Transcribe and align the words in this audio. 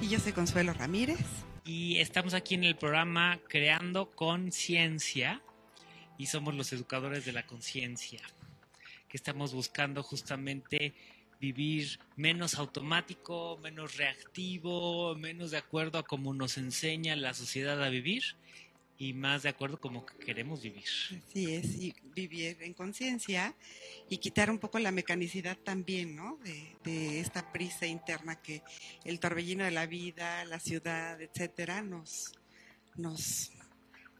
Y 0.00 0.08
yo 0.08 0.20
soy 0.20 0.32
Consuelo 0.32 0.72
Ramírez. 0.72 1.18
Y 1.64 1.98
estamos 1.98 2.32
aquí 2.32 2.54
en 2.54 2.62
el 2.62 2.76
programa 2.76 3.40
Creando 3.48 4.08
Conciencia 4.08 5.42
y 6.16 6.26
somos 6.26 6.54
los 6.54 6.72
educadores 6.72 7.24
de 7.24 7.32
la 7.32 7.44
conciencia, 7.44 8.20
que 9.08 9.16
estamos 9.16 9.52
buscando 9.52 10.04
justamente 10.04 10.94
vivir 11.40 11.98
menos 12.14 12.54
automático, 12.54 13.58
menos 13.60 13.96
reactivo, 13.96 15.16
menos 15.16 15.50
de 15.50 15.58
acuerdo 15.58 15.98
a 15.98 16.04
cómo 16.04 16.32
nos 16.32 16.56
enseña 16.56 17.16
la 17.16 17.34
sociedad 17.34 17.82
a 17.82 17.88
vivir 17.88 18.36
y 19.00 19.14
más 19.14 19.44
de 19.44 19.48
acuerdo 19.48 19.80
como 19.80 20.04
que 20.04 20.18
queremos 20.18 20.60
vivir. 20.60 20.84
Así 20.84 21.54
es, 21.54 21.64
y 21.64 21.94
vivir 22.14 22.58
en 22.60 22.74
conciencia 22.74 23.54
y 24.10 24.18
quitar 24.18 24.50
un 24.50 24.58
poco 24.58 24.78
la 24.78 24.92
mecanicidad 24.92 25.56
también, 25.56 26.14
¿no? 26.14 26.38
De, 26.44 26.76
de, 26.84 27.18
esta 27.18 27.50
prisa 27.50 27.86
interna 27.86 28.42
que 28.42 28.62
el 29.04 29.18
torbellino 29.18 29.64
de 29.64 29.70
la 29.70 29.86
vida, 29.86 30.44
la 30.44 30.60
ciudad, 30.60 31.18
etcétera, 31.18 31.80
nos, 31.80 32.34
nos 32.96 33.50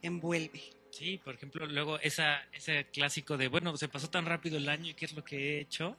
envuelve. 0.01 0.63
Sí, 0.93 1.21
por 1.23 1.35
ejemplo, 1.35 1.67
luego 1.67 2.01
esa, 2.01 2.41
ese 2.51 2.87
clásico 2.87 3.37
de, 3.37 3.49
bueno, 3.49 3.77
se 3.77 3.89
pasó 3.89 4.09
tan 4.09 4.25
rápido 4.25 4.57
el 4.57 4.71
año 4.71 4.93
y 4.93 4.95
qué 4.95 5.05
es 5.05 5.13
lo 5.13 5.23
que 5.23 5.37
he 5.37 5.61
hecho. 5.61 5.95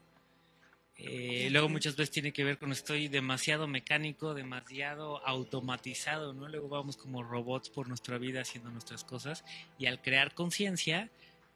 Eh, 0.97 1.49
luego 1.51 1.67
muchas 1.67 1.95
veces 1.95 2.11
tiene 2.11 2.31
que 2.31 2.43
ver 2.43 2.59
con 2.59 2.71
estoy 2.71 3.07
demasiado 3.07 3.67
mecánico, 3.67 4.33
demasiado 4.33 5.25
automatizado, 5.25 6.33
¿no? 6.33 6.47
Luego 6.47 6.69
vamos 6.69 6.95
como 6.95 7.23
robots 7.23 7.69
por 7.69 7.87
nuestra 7.87 8.17
vida 8.17 8.41
haciendo 8.41 8.69
nuestras 8.69 9.03
cosas 9.03 9.43
y 9.79 9.87
al 9.87 10.01
crear 10.01 10.33
conciencia, 10.35 11.09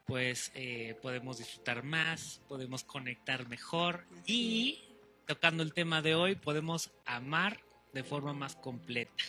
pues 0.08 0.52
eh, 0.56 0.98
podemos 1.02 1.38
disfrutar 1.38 1.84
más, 1.84 2.42
podemos 2.48 2.84
conectar 2.84 3.48
mejor 3.48 4.06
y 4.26 4.80
tocando 5.28 5.64
el 5.64 5.74
tema 5.74 6.02
de 6.02 6.16
hoy, 6.16 6.36
podemos 6.36 6.92
amar 7.06 7.60
de 7.94 8.04
forma 8.04 8.34
más 8.34 8.56
completa. 8.56 9.24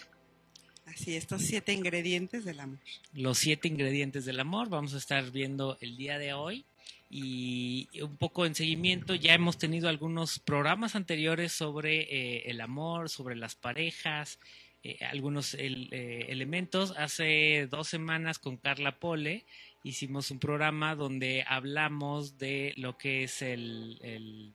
Así, 0.87 1.17
estos 1.17 1.43
siete 1.43 1.73
ingredientes 1.73 2.45
del 2.45 2.61
amor. 2.61 2.79
Los 3.13 3.39
siete 3.39 3.69
ingredientes 3.69 4.25
del 4.25 4.39
amor 4.39 4.69
vamos 4.69 4.95
a 4.95 4.99
estar 4.99 5.31
viendo 5.31 5.77
el 5.81 5.97
día 5.97 6.19
de 6.19 6.33
hoy 6.33 6.65
y 7.09 7.89
un 8.03 8.17
poco 8.17 8.47
en 8.47 8.55
seguimiento 8.55 9.15
ya 9.15 9.35
hemos 9.35 9.59
tenido 9.59 9.89
algunos 9.89 10.39
programas 10.39 10.97
anteriores 10.97 11.53
sobre 11.53 12.01
eh, 12.01 12.51
el 12.51 12.61
amor, 12.61 13.09
sobre 13.09 13.37
las 13.37 13.55
parejas, 13.55 14.41
eh, 14.83 14.99
algunos 15.05 15.55
eh, 15.55 16.27
elementos. 16.29 16.95
Hace 16.97 17.69
dos 17.71 17.89
semanas 17.89 18.39
con 18.39 18.57
Carla 18.57 18.99
Pole 18.99 19.45
hicimos 19.85 20.31
un 20.31 20.41
programa 20.41 20.97
donde 20.97 21.45
hablamos 21.47 22.39
de 22.39 22.75
lo 22.77 22.99
que 22.99 23.23
es 23.25 23.43
el 23.43 24.55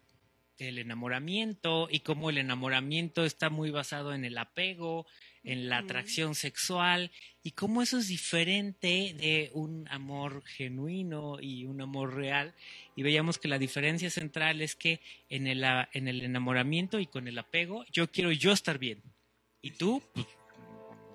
el 0.68 0.78
enamoramiento 0.78 1.88
y 1.90 2.02
cómo 2.02 2.30
el 2.30 2.38
enamoramiento 2.38 3.26
está 3.26 3.50
muy 3.50 3.72
basado 3.72 4.14
en 4.14 4.26
el 4.26 4.38
apego, 4.38 5.06
en 5.44 5.70
la 5.70 5.80
atracción 5.80 6.36
sexual 6.36 7.12
y 7.44 7.52
cómo 7.52 7.82
eso 7.82 7.98
es 7.98 8.08
diferente 8.08 9.16
de 9.18 9.50
un 9.54 9.88
amor 9.90 10.44
genuino 10.46 11.40
y 11.42 11.66
un 11.66 11.82
amor 11.82 12.16
real. 12.16 12.54
Y 12.96 13.04
veíamos 13.04 13.40
que 13.40 13.48
la 13.48 13.58
diferencia 13.58 14.10
central 14.10 14.62
es 14.62 14.76
que 14.76 15.00
en 15.30 15.48
el, 15.48 15.64
en 15.94 16.08
el 16.08 16.22
enamoramiento 16.22 17.00
y 17.00 17.08
con 17.08 17.28
el 17.28 17.38
apego 17.38 17.86
yo 17.92 18.12
quiero 18.12 18.32
yo 18.32 18.52
estar 18.52 18.78
bien 18.78 19.02
y 19.62 19.72
tú, 19.72 20.02
pues, 20.14 20.28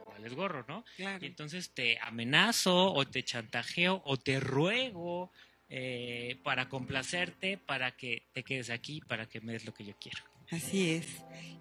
vales 0.07 0.35
gorro, 0.35 0.65
¿no? 0.69 0.85
Claro. 0.97 1.25
Y 1.25 1.29
entonces 1.29 1.71
te 1.71 1.99
amenazo 2.01 2.93
o 2.93 3.07
te 3.07 3.23
chantajeo 3.23 4.03
o 4.05 4.17
te 4.17 4.41
ruego 4.41 5.31
eh, 5.69 6.39
para 6.45 6.69
complacerte, 6.69 7.59
para 7.59 7.97
que 7.97 8.23
te 8.33 8.45
quedes 8.45 8.71
aquí, 8.71 9.01
para 9.01 9.27
que 9.29 9.41
me 9.41 9.53
des 9.53 9.65
lo 9.65 9.75
que 9.75 9.85
yo 9.85 9.95
quiero. 10.01 10.19
Así 10.51 10.91
es. 10.91 11.07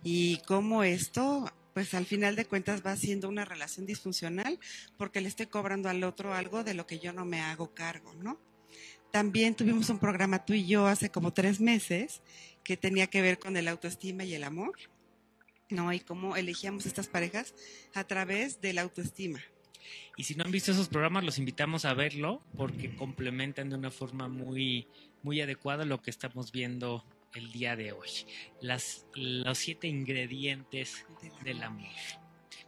Y 0.03 0.37
cómo 0.45 0.83
esto, 0.83 1.51
pues 1.75 1.93
al 1.93 2.05
final 2.05 2.37
de 2.37 2.45
cuentas 2.45 2.85
va 2.85 2.95
siendo 2.95 3.27
una 3.27 3.43
relación 3.43 3.85
disfuncional 3.85 4.57
porque 4.97 5.19
le 5.19 5.27
estoy 5.27 5.47
cobrando 5.47 5.89
al 5.89 6.05
otro 6.05 6.33
algo 6.33 6.63
de 6.63 6.73
lo 6.73 6.87
que 6.87 6.99
yo 6.99 7.11
no 7.11 7.25
me 7.25 7.41
hago 7.41 7.73
cargo, 7.73 8.13
¿no? 8.15 8.39
También 9.11 9.55
tuvimos 9.55 9.89
un 9.89 9.99
programa 9.99 10.45
tú 10.45 10.53
y 10.53 10.65
yo 10.65 10.87
hace 10.87 11.09
como 11.09 11.33
tres 11.33 11.59
meses 11.59 12.21
que 12.63 12.77
tenía 12.77 13.07
que 13.07 13.21
ver 13.21 13.39
con 13.39 13.57
el 13.57 13.67
autoestima 13.67 14.23
y 14.23 14.33
el 14.35 14.45
amor, 14.45 14.71
¿no? 15.69 15.91
Y 15.91 15.99
cómo 15.99 16.37
elegíamos 16.37 16.85
estas 16.85 17.09
parejas 17.09 17.53
a 17.93 18.05
través 18.05 18.61
de 18.61 18.71
la 18.71 18.83
autoestima. 18.83 19.41
Y 20.15 20.23
si 20.23 20.35
no 20.35 20.45
han 20.45 20.51
visto 20.51 20.71
esos 20.71 20.87
programas, 20.87 21.25
los 21.25 21.39
invitamos 21.39 21.83
a 21.83 21.93
verlo 21.93 22.41
porque 22.55 22.95
complementan 22.95 23.69
de 23.69 23.75
una 23.75 23.91
forma 23.91 24.29
muy, 24.29 24.87
muy 25.23 25.41
adecuada 25.41 25.83
lo 25.83 26.01
que 26.01 26.09
estamos 26.09 26.53
viendo 26.53 27.03
el 27.35 27.51
día 27.51 27.75
de 27.75 27.91
hoy. 27.91 28.09
Las, 28.61 29.05
los 29.13 29.57
siete 29.57 29.87
ingredientes 29.87 31.05
del 31.43 31.61
amor. 31.63 31.89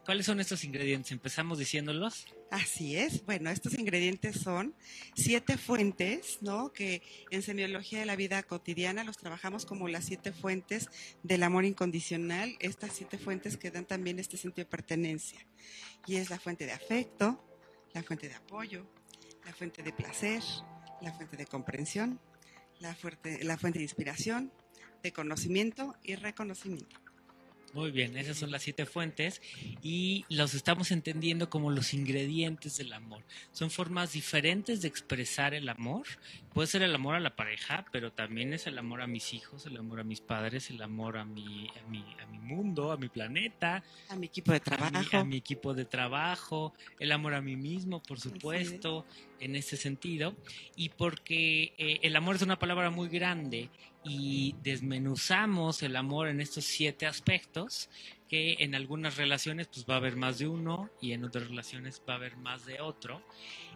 ¿Cuáles 0.04 0.24
son 0.24 0.40
estos 0.40 0.64
ingredientes? 0.64 1.12
¿Empezamos 1.12 1.58
diciéndolos? 1.58 2.26
Así 2.50 2.96
es. 2.96 3.26
Bueno, 3.26 3.50
estos 3.50 3.78
ingredientes 3.78 4.40
son 4.40 4.74
siete 5.14 5.58
fuentes, 5.58 6.38
¿no? 6.40 6.72
Que 6.72 7.02
en 7.30 7.42
semiología 7.42 8.00
de 8.00 8.06
la 8.06 8.16
vida 8.16 8.42
cotidiana 8.42 9.04
los 9.04 9.18
trabajamos 9.18 9.66
como 9.66 9.86
las 9.86 10.06
siete 10.06 10.32
fuentes 10.32 10.88
del 11.22 11.42
amor 11.42 11.66
incondicional. 11.66 12.56
Estas 12.60 12.92
siete 12.94 13.18
fuentes 13.18 13.58
que 13.58 13.70
dan 13.70 13.84
también 13.84 14.18
este 14.18 14.38
sentido 14.38 14.64
de 14.64 14.70
pertenencia. 14.70 15.46
Y 16.06 16.16
es 16.16 16.30
la 16.30 16.38
fuente 16.38 16.64
de 16.64 16.72
afecto, 16.72 17.44
la 17.92 18.02
fuente 18.02 18.28
de 18.30 18.34
apoyo, 18.34 18.86
la 19.44 19.52
fuente 19.52 19.82
de 19.82 19.92
placer, 19.92 20.42
la 21.02 21.12
fuente 21.12 21.36
de 21.36 21.44
comprensión, 21.44 22.18
la 22.80 22.94
fuente, 22.94 23.42
la 23.44 23.58
fuente 23.58 23.78
de 23.78 23.84
inspiración, 23.84 24.52
de 25.02 25.12
conocimiento 25.12 25.96
y 26.02 26.14
reconocimiento. 26.16 27.07
Muy 27.74 27.90
bien, 27.90 28.16
esas 28.16 28.38
son 28.38 28.50
las 28.50 28.62
siete 28.62 28.86
fuentes 28.86 29.42
y 29.82 30.24
los 30.30 30.54
estamos 30.54 30.90
entendiendo 30.90 31.50
como 31.50 31.70
los 31.70 31.92
ingredientes 31.92 32.78
del 32.78 32.92
amor. 32.92 33.22
Son 33.52 33.70
formas 33.70 34.12
diferentes 34.12 34.80
de 34.80 34.88
expresar 34.88 35.54
el 35.54 35.68
amor. 35.68 36.06
Puede 36.54 36.66
ser 36.66 36.82
el 36.82 36.94
amor 36.94 37.14
a 37.14 37.20
la 37.20 37.36
pareja, 37.36 37.84
pero 37.92 38.10
también 38.10 38.52
es 38.52 38.66
el 38.66 38.78
amor 38.78 39.02
a 39.02 39.06
mis 39.06 39.34
hijos, 39.34 39.66
el 39.66 39.76
amor 39.76 40.00
a 40.00 40.04
mis 40.04 40.20
padres, 40.20 40.70
el 40.70 40.80
amor 40.80 41.18
a 41.18 41.24
mi, 41.24 41.68
a 41.68 41.88
mi, 41.88 42.04
a 42.22 42.26
mi 42.26 42.38
mundo, 42.38 42.90
a 42.90 42.96
mi 42.96 43.08
planeta. 43.08 43.84
A 44.08 44.16
mi 44.16 44.26
equipo 44.26 44.52
de 44.52 44.60
trabajo. 44.60 44.96
A 44.96 45.00
mi, 45.00 45.08
a 45.12 45.24
mi 45.24 45.36
equipo 45.36 45.74
de 45.74 45.84
trabajo, 45.84 46.74
el 46.98 47.12
amor 47.12 47.34
a 47.34 47.42
mí 47.42 47.56
mismo, 47.56 48.02
por 48.02 48.18
supuesto, 48.18 49.04
en 49.40 49.56
ese 49.56 49.76
sentido. 49.76 50.34
Y 50.74 50.88
porque 50.88 51.74
eh, 51.76 52.00
el 52.02 52.16
amor 52.16 52.36
es 52.36 52.42
una 52.42 52.58
palabra 52.58 52.90
muy 52.90 53.08
grande 53.08 53.68
y 54.04 54.54
desmenuzamos 54.62 55.82
el 55.82 55.96
amor 55.96 56.28
en 56.28 56.40
estos 56.40 56.64
siete 56.64 57.06
aspectos 57.06 57.90
que 58.28 58.56
en 58.60 58.74
algunas 58.74 59.16
relaciones 59.16 59.68
pues 59.68 59.86
va 59.88 59.94
a 59.94 59.96
haber 59.98 60.16
más 60.16 60.38
de 60.38 60.48
uno 60.48 60.90
y 61.00 61.12
en 61.12 61.24
otras 61.24 61.48
relaciones 61.48 62.02
va 62.08 62.14
a 62.14 62.16
haber 62.16 62.36
más 62.36 62.66
de 62.66 62.80
otro 62.80 63.22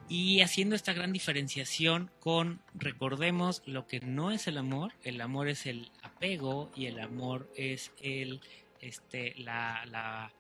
y 0.09 0.41
haciendo 0.41 0.77
esta 0.77 0.93
gran 0.93 1.13
diferenciación 1.13 2.11
con 2.21 2.61
recordemos 2.75 3.63
lo 3.67 3.87
que 3.87 4.01
no 4.01 4.31
es 4.31 4.47
el 4.47 4.59
amor 4.59 4.93
el 5.03 5.21
amor 5.21 5.49
es 5.49 5.67
el 5.67 5.91
apego 6.03 6.71
y 6.77 6.87
el 6.87 7.01
amor 7.01 7.51
es 7.57 7.93
el 8.01 8.41
este 8.81 9.35
la, 9.39 9.85
la, 9.87 10.33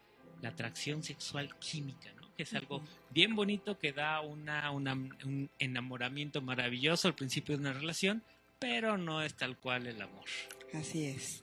la 0.43 0.49
atracción 0.49 1.02
sexual 1.02 1.58
química 1.58 2.12
¿no? 2.20 2.32
que 2.37 2.44
es 2.44 2.55
algo 2.55 2.82
bien 3.11 3.35
bonito 3.35 3.78
que 3.78 3.93
da 3.93 4.20
una, 4.20 4.70
una, 4.70 4.93
un 4.94 5.50
enamoramiento 5.58 6.40
maravilloso 6.40 7.08
al 7.08 7.14
principio 7.14 7.56
de 7.56 7.62
una 7.62 7.73
relación 7.73 8.23
pero 8.62 8.97
no 8.97 9.23
es 9.23 9.35
tal 9.35 9.59
cual 9.59 9.88
el 9.88 10.00
amor. 10.00 10.25
Así 10.73 11.06
es. 11.06 11.43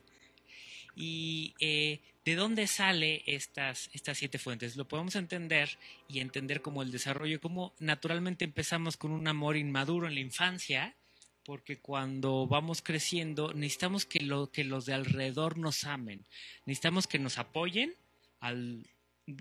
¿Y 0.96 1.54
eh, 1.60 2.00
de 2.24 2.34
dónde 2.34 2.66
sale 2.66 3.22
estas, 3.26 3.90
estas 3.92 4.16
siete 4.16 4.38
fuentes? 4.38 4.76
Lo 4.76 4.88
podemos 4.88 5.14
entender 5.16 5.78
y 6.08 6.20
entender 6.20 6.62
como 6.62 6.82
el 6.82 6.90
desarrollo, 6.90 7.38
como 7.38 7.74
naturalmente 7.78 8.46
empezamos 8.46 8.96
con 8.96 9.12
un 9.12 9.28
amor 9.28 9.58
inmaduro 9.58 10.08
en 10.08 10.14
la 10.14 10.20
infancia, 10.20 10.96
porque 11.44 11.78
cuando 11.78 12.46
vamos 12.46 12.80
creciendo 12.80 13.52
necesitamos 13.52 14.06
que, 14.06 14.20
lo, 14.20 14.50
que 14.50 14.64
los 14.64 14.86
de 14.86 14.94
alrededor 14.94 15.58
nos 15.58 15.84
amen, 15.84 16.24
necesitamos 16.64 17.06
que 17.06 17.18
nos 17.18 17.36
apoyen 17.36 17.94
al 18.40 18.86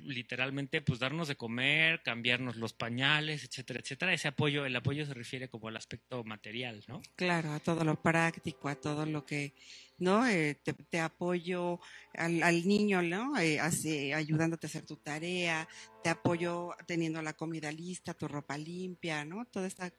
literalmente 0.04 0.82
pues 0.82 1.00
darnos 1.00 1.28
de 1.28 1.36
comer, 1.36 2.02
cambiarnos 2.04 2.56
los 2.56 2.74
pañales, 2.74 3.44
etcétera, 3.44 3.80
etcétera. 3.80 4.14
Ese 4.14 4.28
apoyo, 4.28 4.66
el 4.66 4.76
apoyo 4.76 5.06
se 5.06 5.14
refiere 5.14 5.50
como 5.50 5.68
al 5.68 5.78
aspecto 5.78 6.24
material, 6.24 6.84
¿no? 6.88 7.02
Claro, 7.16 7.52
a 7.54 7.60
todo 7.60 7.84
lo 7.84 8.02
práctico, 8.02 8.70
a 8.70 8.76
todo 8.76 9.06
lo 9.06 9.26
que, 9.26 9.54
¿no? 9.98 10.28
Eh, 10.28 10.60
te, 10.90 11.00
apoyo 11.00 11.80
al, 12.14 12.44
al, 12.44 12.68
niño, 12.68 13.02
¿no? 13.02 13.38
Eh, 13.40 13.60
ayudándote 13.60 14.68
a 14.68 14.70
hacer 14.70 14.86
tu 14.86 14.98
tarea, 14.98 15.68
te 16.04 16.10
apoyo 16.10 16.72
teniendo 16.88 17.22
la 17.22 17.34
comida 17.34 17.72
lista, 17.72 18.14
tu 18.14 18.28
ropa 18.28 18.58
limpia, 18.58 19.26
¿no? 19.26 19.46
Todas 19.46 19.68
esta, 19.68 19.94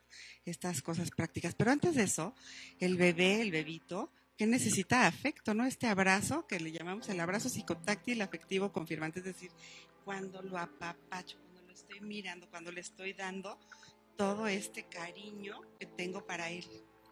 estas 0.45 0.83
cosas 0.83 1.11
prácticas. 1.11 1.55
Pero 1.55 1.71
antes 1.71 1.95
de 1.95 2.05
eso, 2.05 2.35
el 2.79 2.97
bebé, 2.97 3.43
el 3.43 3.51
bebito, 3.51 4.13
que 4.41 4.47
necesita 4.47 5.07
afecto, 5.07 5.53
¿no? 5.53 5.67
Este 5.67 5.87
abrazo 5.87 6.47
que 6.47 6.59
le 6.59 6.73
llamamos 6.73 7.11
el 7.11 7.21
abrazo 7.21 7.51
psicotáctil 7.51 8.23
afectivo 8.23 8.73
confirmante, 8.73 9.19
es 9.19 9.27
decir, 9.27 9.51
cuando 10.03 10.41
lo 10.41 10.57
apapacho, 10.57 11.37
cuando 11.43 11.61
lo 11.61 11.75
estoy 11.75 12.01
mirando, 12.01 12.49
cuando 12.49 12.73
le 12.73 12.81
estoy 12.81 13.13
dando 13.13 13.59
todo 14.17 14.47
este 14.47 14.85
cariño 14.85 15.61
que 15.79 15.85
tengo 15.85 16.27
para 16.27 16.49
él. 16.49 16.65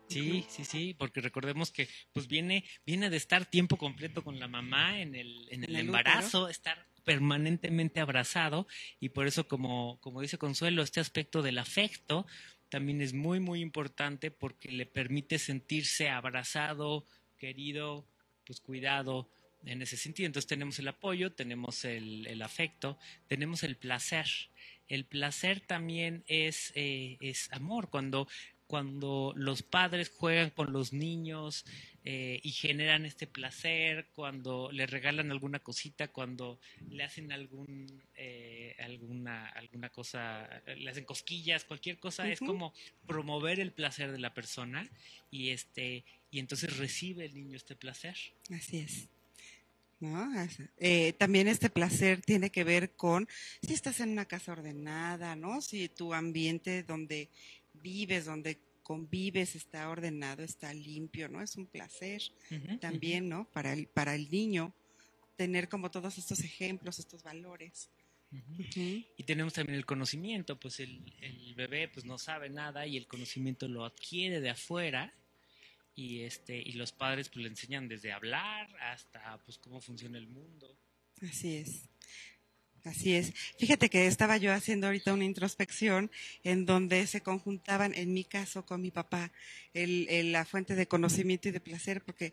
Sí, 0.09 0.47
sí, 0.49 0.65
sí, 0.65 0.95
porque 0.99 1.21
recordemos 1.21 1.71
que 1.71 1.87
pues 2.15 2.29
viene, 2.29 2.65
viene 2.87 3.11
de 3.11 3.19
estar 3.19 3.45
tiempo 3.45 3.77
completo 3.77 4.25
con 4.25 4.41
la 4.41 4.49
mamá 4.49 4.99
en 4.99 5.15
el, 5.15 5.49
en 5.51 5.65
el, 5.65 5.77
embarazo, 5.77 6.49
estar 6.49 6.87
permanentemente 7.05 8.01
abrazado 8.01 8.67
y 9.01 9.11
por 9.11 9.27
eso 9.27 9.47
como, 9.49 10.01
como 10.01 10.23
dice 10.23 10.39
Consuelo, 10.39 10.81
este 10.83 11.01
aspecto 11.01 11.43
del 11.43 11.59
afecto 11.59 12.25
también 12.71 13.01
es 13.01 13.13
muy, 13.13 13.41
muy 13.41 13.61
importante 13.61 14.31
porque 14.31 14.71
le 14.71 14.87
permite 14.87 15.39
sentirse 15.39 16.09
abrazado, 16.09 17.07
querido, 17.39 18.05
pues 18.45 18.61
cuidado 18.61 19.29
en 19.65 19.83
ese 19.83 19.97
sentido. 19.97 20.27
Entonces 20.27 20.49
tenemos 20.49 20.79
el 20.79 20.89
apoyo, 20.89 21.33
tenemos 21.33 21.85
el, 21.85 22.41
afecto, 22.43 22.99
tenemos 23.27 23.63
el 23.63 23.77
placer. 23.77 24.27
El 24.89 25.05
placer 25.05 25.61
también 25.61 26.25
es, 26.27 26.73
eh, 26.75 27.17
es 27.21 27.53
amor. 27.53 27.91
Cuando 27.91 28.29
cuando 28.69 29.33
los 29.35 29.63
padres 29.63 30.13
juegan 30.17 30.51
con 30.51 30.73
los 30.73 30.93
niños 30.93 31.65
eh, 32.05 32.39
y 32.43 32.53
generan 32.53 33.05
este 33.07 33.27
placer, 33.27 34.07
cuando 34.15 34.71
le 34.71 34.87
regalan 34.87 35.33
alguna 35.33 35.59
cosita, 35.59 36.09
cuando 36.09 36.61
le 36.89 37.03
hacen 37.03 37.33
algún, 37.33 38.03
eh, 38.15 38.77
alguna, 38.79 39.49
alguna 39.49 39.89
cosa, 39.89 40.49
le 40.77 40.91
hacen 40.91 41.05
cosquillas, 41.05 41.65
cualquier 41.65 41.99
cosa, 41.99 42.29
es 42.29 42.39
como 42.39 42.73
promover 43.07 43.59
el 43.59 43.73
placer 43.73 44.13
de 44.13 44.19
la 44.19 44.33
persona 44.35 44.89
y 45.31 45.51
este 45.51 46.05
y 46.31 46.39
entonces 46.39 46.77
recibe 46.77 47.25
el 47.25 47.35
niño 47.35 47.57
este 47.57 47.75
placer. 47.75 48.17
Así 48.51 48.79
es. 48.79 49.09
¿no? 50.01 50.31
Eh, 50.79 51.13
también 51.15 51.49
este 51.49 51.71
placer 51.71 52.21
tiene 52.21 52.51
que 52.51 52.65
ver 52.65 52.93
con 52.93 53.29
si 53.63 53.75
estás 53.75 54.01
en 54.01 54.11
una 54.11 54.27
casa 54.27 54.53
ordenada, 54.53 55.35
¿no? 55.37 55.61
Si 55.61 55.89
tu 55.89 56.15
ambiente 56.15 56.83
donde 56.83 57.29
vives, 57.83 58.25
donde 58.25 58.59
convives 58.83 59.55
está 59.55 59.91
ordenado, 59.91 60.43
está 60.43 60.73
limpio, 60.73 61.29
¿no? 61.29 61.43
Es 61.43 61.57
un 61.57 61.67
placer 61.67 62.23
también, 62.81 63.29
¿no? 63.29 63.45
Para 63.53 63.73
el, 63.73 63.87
para 63.87 64.15
el 64.15 64.31
niño 64.31 64.73
tener 65.37 65.69
como 65.69 65.91
todos 65.91 66.19
estos 66.19 66.41
ejemplos, 66.41 66.99
estos 66.99 67.23
valores. 67.23 67.91
Y 69.17 69.23
tenemos 69.25 69.55
también 69.55 69.79
el 69.79 69.87
conocimiento, 69.87 70.59
pues 70.59 70.81
el, 70.81 71.03
el, 71.21 71.55
bebé 71.55 71.89
pues 71.89 72.05
no 72.05 72.19
sabe 72.19 72.51
nada 72.51 72.87
y 72.87 72.97
el 72.97 73.07
conocimiento 73.07 73.69
lo 73.69 73.85
adquiere 73.85 74.41
de 74.41 74.51
afuera 74.51 75.15
y 75.95 76.21
este 76.21 76.57
y 76.59 76.73
los 76.73 76.93
padres 76.93 77.31
pues 77.31 77.43
le 77.43 77.49
enseñan 77.49 77.89
desde 77.89 78.13
hablar 78.13 78.69
hasta 78.81 79.39
pues 79.45 79.57
cómo 79.59 79.81
funciona 79.81 80.19
el 80.19 80.29
mundo. 80.29 80.77
Así 81.23 81.57
es. 81.57 81.89
Así 82.89 83.15
es. 83.15 83.35
Fíjate 83.59 83.91
que 83.91 84.07
estaba 84.07 84.39
yo 84.39 84.51
haciendo 84.51 84.87
ahorita 84.87 85.13
una 85.13 85.25
introspección 85.25 86.11
en 86.43 86.65
donde 86.65 87.07
se 87.07 87.21
conjuntaban, 87.21 87.93
en 87.95 88.15
mi 88.15 88.25
caso, 88.25 88.65
con 88.65 88.81
mi 88.81 88.91
papá, 88.91 89.31
el, 89.75 90.33
la 90.33 90.47
fuente 90.47 90.75
de 90.75 90.89
conocimiento 90.89 91.49
y 91.49 91.53
de 91.53 91.61
placer, 91.61 92.03
porque 92.03 92.33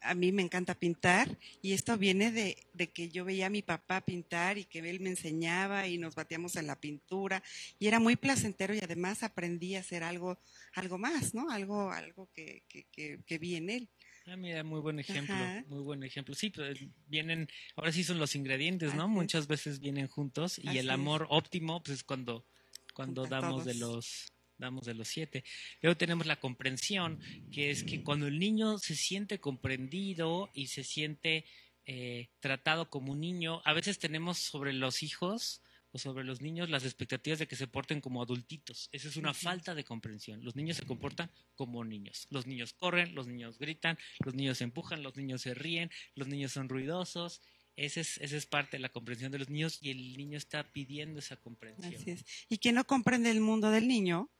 a 0.00 0.14
mí 0.14 0.32
me 0.32 0.42
encanta 0.42 0.74
pintar 0.74 1.38
y 1.62 1.72
esto 1.72 1.96
viene 1.96 2.32
de, 2.32 2.56
de, 2.72 2.90
que 2.90 3.10
yo 3.10 3.24
veía 3.24 3.46
a 3.46 3.50
mi 3.50 3.62
papá 3.62 4.00
pintar 4.00 4.58
y 4.58 4.64
que 4.64 4.80
él 4.80 4.98
me 4.98 5.10
enseñaba 5.10 5.86
y 5.86 5.98
nos 5.98 6.16
batíamos 6.16 6.56
en 6.56 6.66
la 6.66 6.80
pintura 6.80 7.40
y 7.78 7.86
era 7.86 8.00
muy 8.00 8.16
placentero 8.16 8.74
y 8.74 8.80
además 8.80 9.22
aprendí 9.22 9.76
a 9.76 9.80
hacer 9.80 10.02
algo, 10.02 10.36
algo 10.74 10.98
más, 10.98 11.32
¿no? 11.32 11.48
Algo, 11.50 11.92
algo 11.92 12.28
que, 12.34 12.64
que, 12.68 12.86
que, 12.90 13.20
que 13.24 13.38
vi 13.38 13.54
en 13.54 13.70
él. 13.70 13.88
Ah, 14.26 14.36
mira, 14.36 14.62
muy 14.62 14.80
buen 14.80 14.98
ejemplo, 14.98 15.34
muy 15.66 15.82
buen 15.82 16.02
ejemplo. 16.04 16.34
Sí, 16.34 16.50
pues 16.50 16.78
vienen, 17.08 17.48
ahora 17.74 17.92
sí 17.92 18.04
son 18.04 18.18
los 18.18 18.34
ingredientes, 18.36 18.94
¿no? 18.94 19.08
Muchas 19.08 19.46
veces 19.48 19.80
vienen 19.80 20.06
juntos 20.06 20.60
y 20.62 20.78
el 20.78 20.90
amor 20.90 21.26
óptimo, 21.28 21.82
pues 21.82 21.98
es 21.98 22.04
cuando, 22.04 22.46
cuando 22.94 23.26
damos 23.26 23.64
de 23.64 23.74
los 23.74 24.32
damos 24.58 24.84
de 24.84 24.94
los 24.94 25.08
siete. 25.08 25.42
Luego 25.80 25.96
tenemos 25.96 26.24
la 26.26 26.36
comprensión, 26.36 27.18
que 27.50 27.72
es 27.72 27.82
que 27.82 28.04
cuando 28.04 28.28
el 28.28 28.38
niño 28.38 28.78
se 28.78 28.94
siente 28.94 29.40
comprendido 29.40 30.50
y 30.54 30.68
se 30.68 30.84
siente 30.84 31.44
eh, 31.84 32.28
tratado 32.38 32.88
como 32.88 33.10
un 33.10 33.20
niño, 33.20 33.60
a 33.64 33.72
veces 33.72 33.98
tenemos 33.98 34.38
sobre 34.38 34.72
los 34.72 35.02
hijos 35.02 35.62
o 35.92 35.98
sobre 35.98 36.24
los 36.24 36.40
niños 36.40 36.70
las 36.70 36.84
expectativas 36.84 37.38
de 37.38 37.46
que 37.46 37.56
se 37.56 37.66
porten 37.66 38.00
como 38.00 38.22
adultitos. 38.22 38.88
Esa 38.92 39.08
es 39.08 39.16
una 39.16 39.34
falta 39.34 39.74
de 39.74 39.84
comprensión. 39.84 40.42
Los 40.42 40.56
niños 40.56 40.78
se 40.78 40.86
comportan 40.86 41.30
como 41.54 41.84
niños. 41.84 42.26
Los 42.30 42.46
niños 42.46 42.72
corren, 42.72 43.14
los 43.14 43.26
niños 43.26 43.58
gritan, 43.58 43.98
los 44.24 44.34
niños 44.34 44.58
se 44.58 44.64
empujan, 44.64 45.02
los 45.02 45.16
niños 45.16 45.42
se 45.42 45.54
ríen, 45.54 45.90
los 46.14 46.28
niños 46.28 46.52
son 46.52 46.68
ruidosos. 46.68 47.42
Esa 47.76 48.00
es, 48.00 48.18
esa 48.18 48.36
es 48.36 48.46
parte 48.46 48.76
de 48.76 48.80
la 48.80 48.90
comprensión 48.90 49.32
de 49.32 49.38
los 49.38 49.48
niños 49.48 49.78
y 49.80 49.90
el 49.90 50.16
niño 50.16 50.36
está 50.36 50.72
pidiendo 50.72 51.18
esa 51.18 51.36
comprensión. 51.36 51.94
Así 51.94 52.10
es. 52.10 52.24
Y 52.48 52.58
quien 52.58 52.74
no 52.74 52.86
comprende 52.86 53.30
el 53.30 53.40
mundo 53.40 53.70
del 53.70 53.88
niño, 53.88 54.30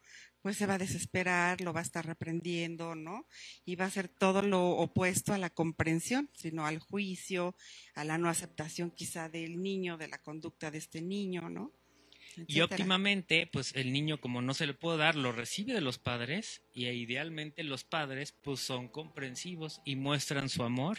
pues 0.43 0.56
se 0.56 0.67
va 0.67 0.75
a 0.75 0.79
desesperar, 0.79 1.61
lo 1.61 1.73
va 1.73 1.81
a 1.81 1.85
estar 1.85 2.05
reprendiendo, 2.05 2.94
¿no? 2.94 3.27
Y 3.65 3.77
va 3.77 3.87
a 3.87 3.91
ser 3.91 4.09
todo 4.09 4.43
lo 4.43 4.71
opuesto 4.71 5.33
a 5.33 5.39
la 5.39 5.50
comprensión, 5.50 6.29
sino 6.35 6.67
al 6.67 6.81
juicio, 6.81 7.55
a 7.94 8.05
la 8.05 8.19
no 8.19 8.29
aceptación 8.29 8.91
quizá 8.91 9.29
del 9.29 9.62
niño, 9.62 9.97
de 9.97 10.09
la 10.09 10.19
conducta 10.19 10.71
de 10.71 10.79
este 10.79 11.00
niño, 11.00 11.49
¿no? 11.49 11.73
Y 12.47 12.61
óptimamente, 12.61 13.47
pues 13.53 13.75
el 13.77 13.93
niño 13.93 14.21
como 14.21 14.43
no 14.43 14.55
se 14.55 14.67
le 14.67 14.75
puede 14.75 14.99
dar, 14.99 15.17
lo 15.17 15.33
recibe 15.33 15.75
de 15.75 15.81
los 15.81 15.99
padres 15.99 16.62
y 16.75 16.87
idealmente 16.87 17.62
los 17.62 17.85
padres 17.85 18.33
pues 18.33 18.61
son 18.61 18.89
comprensivos 18.89 19.81
y 19.85 19.97
muestran 19.97 20.49
su 20.49 20.62
amor 20.62 20.99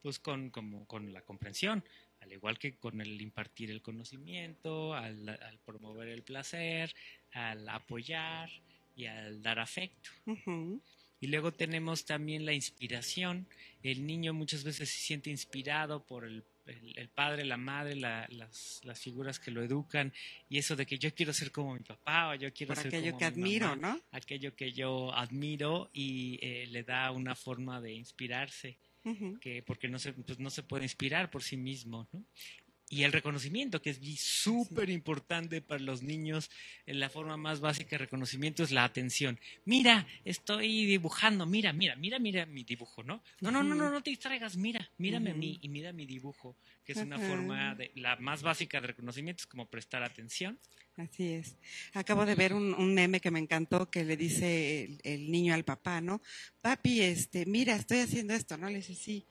pues 0.00 0.18
con, 0.18 0.50
como, 0.50 0.86
con 0.86 1.12
la 1.12 1.22
comprensión, 1.22 1.84
al 2.20 2.32
igual 2.32 2.58
que 2.58 2.76
con 2.76 3.00
el 3.00 3.20
impartir 3.20 3.70
el 3.70 3.82
conocimiento, 3.82 4.94
al, 4.94 5.28
al 5.28 5.58
promover 5.58 6.08
el 6.08 6.22
placer, 6.22 6.94
al 7.32 7.68
apoyar, 7.68 8.48
y 8.96 9.06
al 9.06 9.42
dar 9.42 9.58
afecto. 9.58 10.10
Y 11.20 11.26
luego 11.26 11.52
tenemos 11.52 12.06
también 12.06 12.46
la 12.46 12.54
inspiración. 12.54 13.46
El 13.82 14.06
niño 14.06 14.32
muchas 14.32 14.64
veces 14.64 14.88
se 14.88 14.98
siente 14.98 15.28
inspirado 15.28 16.02
por 16.04 16.24
el, 16.24 16.42
padre, 17.14 17.44
la 17.44 17.58
madre, 17.58 17.94
las, 17.96 18.80
las, 18.84 19.00
figuras 19.00 19.38
que 19.38 19.50
lo 19.50 19.62
educan 19.62 20.12
y 20.48 20.58
eso 20.58 20.76
de 20.76 20.86
que 20.86 20.98
yo 20.98 21.14
quiero 21.14 21.32
ser 21.32 21.50
como 21.50 21.74
mi 21.74 21.80
papá 21.80 22.30
o 22.30 22.34
yo 22.36 22.52
quiero 22.52 22.74
ser 22.74 22.86
aquello 22.86 23.18
que 23.18 23.24
admiro, 23.24 23.76
¿no? 23.76 24.00
Aquello 24.12 24.54
que 24.54 24.72
yo 24.72 25.12
admiro 25.12 25.90
y 25.92 26.38
eh, 26.40 26.66
le 26.68 26.84
da 26.84 27.10
una 27.10 27.34
forma 27.34 27.80
de 27.80 27.92
inspirarse. 27.92 28.78
que 29.40 29.62
porque 29.62 29.88
no 29.88 29.98
se, 29.98 30.12
pues 30.12 30.38
no 30.38 30.50
se 30.50 30.62
puede 30.62 30.84
inspirar 30.84 31.30
por 31.30 31.42
sí 31.42 31.56
mismo, 31.56 32.06
¿no? 32.12 32.24
Y 32.92 33.04
el 33.04 33.12
reconocimiento, 33.12 33.80
que 33.80 33.90
es 33.90 34.00
súper 34.20 34.90
importante 34.90 35.62
para 35.62 35.80
los 35.80 36.02
niños. 36.02 36.50
En 36.86 36.98
la 36.98 37.08
forma 37.08 37.36
más 37.36 37.60
básica 37.60 37.90
de 37.90 37.98
reconocimiento 37.98 38.64
es 38.64 38.72
la 38.72 38.82
atención. 38.82 39.38
Mira, 39.64 40.08
estoy 40.24 40.86
dibujando, 40.86 41.46
mira, 41.46 41.72
mira, 41.72 41.94
mira, 41.94 42.18
mira 42.18 42.46
mi 42.46 42.64
dibujo, 42.64 43.04
¿no? 43.04 43.22
No, 43.40 43.52
no, 43.52 43.62
no, 43.62 43.76
no, 43.76 43.90
no 43.90 44.02
te 44.02 44.10
distraigas, 44.10 44.56
mira, 44.56 44.90
mírame 44.98 45.30
a 45.30 45.34
mí 45.34 45.60
y 45.62 45.68
mira 45.68 45.92
mi 45.92 46.04
dibujo, 46.04 46.56
que 46.84 46.92
es 46.92 46.98
una 46.98 47.20
forma 47.20 47.76
de, 47.76 47.92
la 47.94 48.16
más 48.16 48.42
básica 48.42 48.80
de 48.80 48.88
reconocimiento, 48.88 49.42
es 49.42 49.46
como 49.46 49.66
prestar 49.66 50.02
atención. 50.02 50.58
Así 50.96 51.32
es. 51.34 51.54
Acabo 51.94 52.26
de 52.26 52.34
ver 52.34 52.52
un, 52.52 52.74
un 52.74 52.92
meme 52.92 53.20
que 53.20 53.30
me 53.30 53.38
encantó 53.38 53.88
que 53.88 54.04
le 54.04 54.16
dice 54.16 54.82
el, 54.82 55.00
el, 55.04 55.30
niño 55.30 55.54
al 55.54 55.64
papá, 55.64 56.00
¿no? 56.00 56.20
Papi, 56.60 57.02
este, 57.02 57.46
mira, 57.46 57.76
estoy 57.76 58.00
haciendo 58.00 58.34
esto, 58.34 58.56
¿no? 58.58 58.68
Le 58.68 58.78
dice, 58.78 58.96
sí, 58.96 59.24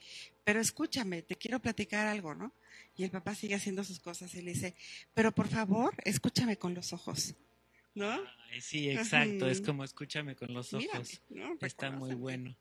pero 0.45 0.61
escúchame, 0.61 1.23
te 1.23 1.35
quiero 1.35 1.59
platicar 1.59 2.07
algo, 2.07 2.33
¿no? 2.33 2.53
Y 2.99 3.05
el 3.05 3.11
papá 3.11 3.33
sigue 3.33 3.55
haciendo 3.55 3.85
sus 3.85 4.01
cosas 4.01 4.35
y 4.35 4.41
le 4.41 4.51
dice, 4.51 4.75
pero 5.13 5.31
por 5.31 5.47
favor, 5.47 5.95
escúchame 6.03 6.57
con 6.57 6.73
los 6.73 6.91
ojos. 6.91 7.33
¿No? 7.95 8.19
sí, 8.59 8.89
exacto, 8.89 9.47
es 9.47 9.61
como 9.61 9.85
escúchame 9.85 10.35
con 10.35 10.53
los 10.53 10.73
ojos. 10.73 11.21
Está 11.61 11.91
muy 11.91 12.13
bueno. 12.13 12.57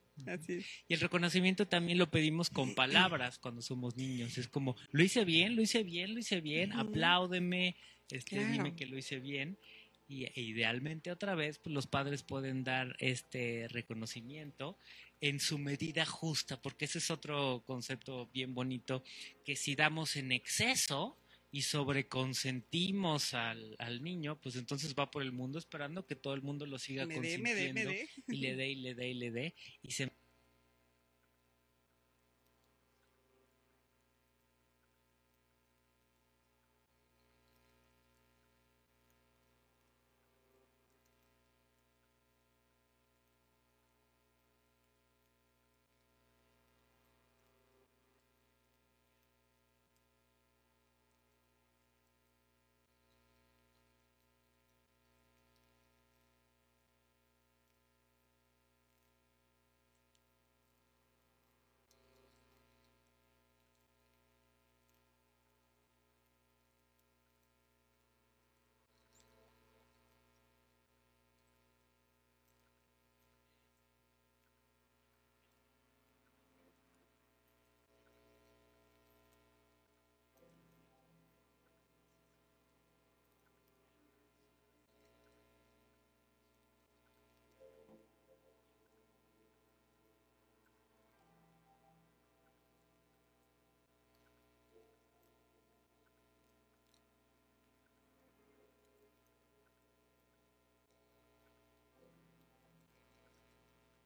Y 0.86 0.94
el 0.94 1.00
reconocimiento 1.00 1.66
también 1.66 1.98
lo 1.98 2.08
pedimos 2.08 2.50
con 2.50 2.76
palabras 2.76 3.40
cuando 3.40 3.62
somos 3.62 3.96
niños. 3.96 4.38
Es 4.38 4.46
como, 4.46 4.76
lo 4.92 5.02
hice 5.02 5.24
bien, 5.24 5.56
lo 5.56 5.62
hice 5.62 5.82
bien, 5.82 6.14
lo 6.14 6.20
hice 6.20 6.40
bien, 6.40 6.72
apláudeme, 6.72 7.74
este, 8.08 8.46
dime 8.46 8.76
que 8.76 8.86
lo 8.86 8.96
hice 8.96 9.18
bien. 9.18 9.58
Y 10.06 10.24
e 10.26 10.40
idealmente 10.40 11.10
otra 11.10 11.34
vez, 11.34 11.58
pues 11.58 11.74
los 11.74 11.88
padres 11.88 12.22
pueden 12.22 12.62
dar 12.62 12.94
este 13.00 13.66
reconocimiento 13.70 14.78
en 15.20 15.40
su 15.40 15.58
medida 15.58 16.06
justa, 16.06 16.60
porque 16.60 16.84
ese 16.84 16.98
es 16.98 17.10
otro 17.10 17.62
concepto 17.66 18.26
bien 18.32 18.54
bonito, 18.54 19.02
que 19.44 19.56
si 19.56 19.74
damos 19.74 20.16
en 20.16 20.32
exceso, 20.32 21.18
y 21.50 21.62
sobreconsentimos 21.62 23.32
al, 23.34 23.74
al 23.78 24.02
niño, 24.02 24.38
pues 24.40 24.56
entonces 24.56 24.94
va 24.94 25.10
por 25.10 25.22
el 25.22 25.32
mundo 25.32 25.58
esperando 25.58 26.06
que 26.06 26.14
todo 26.14 26.34
el 26.34 26.42
mundo 26.42 26.66
lo 26.66 26.78
siga 26.78 27.06
Me 27.06 27.14
consintiendo 27.14 27.90
me 27.90 28.08
y 28.28 28.36
le 28.36 28.54
dé 28.56 28.68
y 28.68 28.74
le 28.76 28.94
dé 28.94 29.08
y 29.08 29.14
le 29.14 29.30
dé 29.30 29.54
y 29.82 29.92
se 29.92 30.12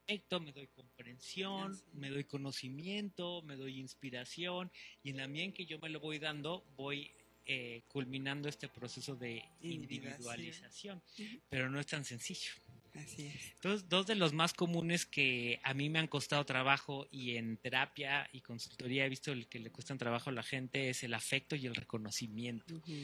conecto, 0.07 0.41
me 0.41 0.53
doy 0.53 0.67
comprensión, 0.69 1.73
es. 1.73 1.85
me 1.95 2.11
doy 2.11 2.25
conocimiento, 2.25 3.43
me 3.43 3.57
doy 3.57 3.79
inspiración 3.79 4.71
y 5.03 5.11
en 5.11 5.17
la 5.19 5.29
medida 5.29 5.45
en 5.45 5.53
que 5.53 5.67
yo 5.67 5.79
me 5.79 5.89
lo 5.89 6.01
voy 6.01 6.19
dando, 6.19 6.65
voy 6.77 7.11
eh, 7.47 7.83
culminando 7.89 8.49
este 8.49 8.69
proceso 8.69 9.17
de 9.17 9.43
individualización, 9.61 11.03
pero 11.49 11.69
no 11.71 11.81
es 11.81 11.87
tan 11.87 12.05
sencillo. 12.05 12.53
Así 12.95 13.27
es. 13.27 13.53
Entonces, 13.55 13.89
dos 13.89 14.07
de 14.07 14.15
los 14.15 14.35
más 14.35 14.53
comunes 14.53 15.07
que 15.07 15.59
a 15.63 15.73
mí 15.73 15.89
me 15.89 15.99
han 15.99 16.09
costado 16.09 16.45
trabajo 16.45 17.09
y 17.11 17.37
en 17.37 17.57
terapia 17.57 18.29
y 18.33 18.43
consultoría 18.43 19.07
he 19.07 19.09
visto 19.09 19.33
el 19.33 19.49
que 19.49 19.61
le 19.61 19.71
cuestan 19.71 19.97
trabajo 19.97 20.29
a 20.29 20.33
la 20.33 20.43
gente 20.43 20.91
es 20.91 21.03
el 21.03 21.15
afecto 21.15 21.57
y 21.57 21.67
el 21.67 21.75
reconocimiento. 21.75 22.75
Ujú. 22.75 22.95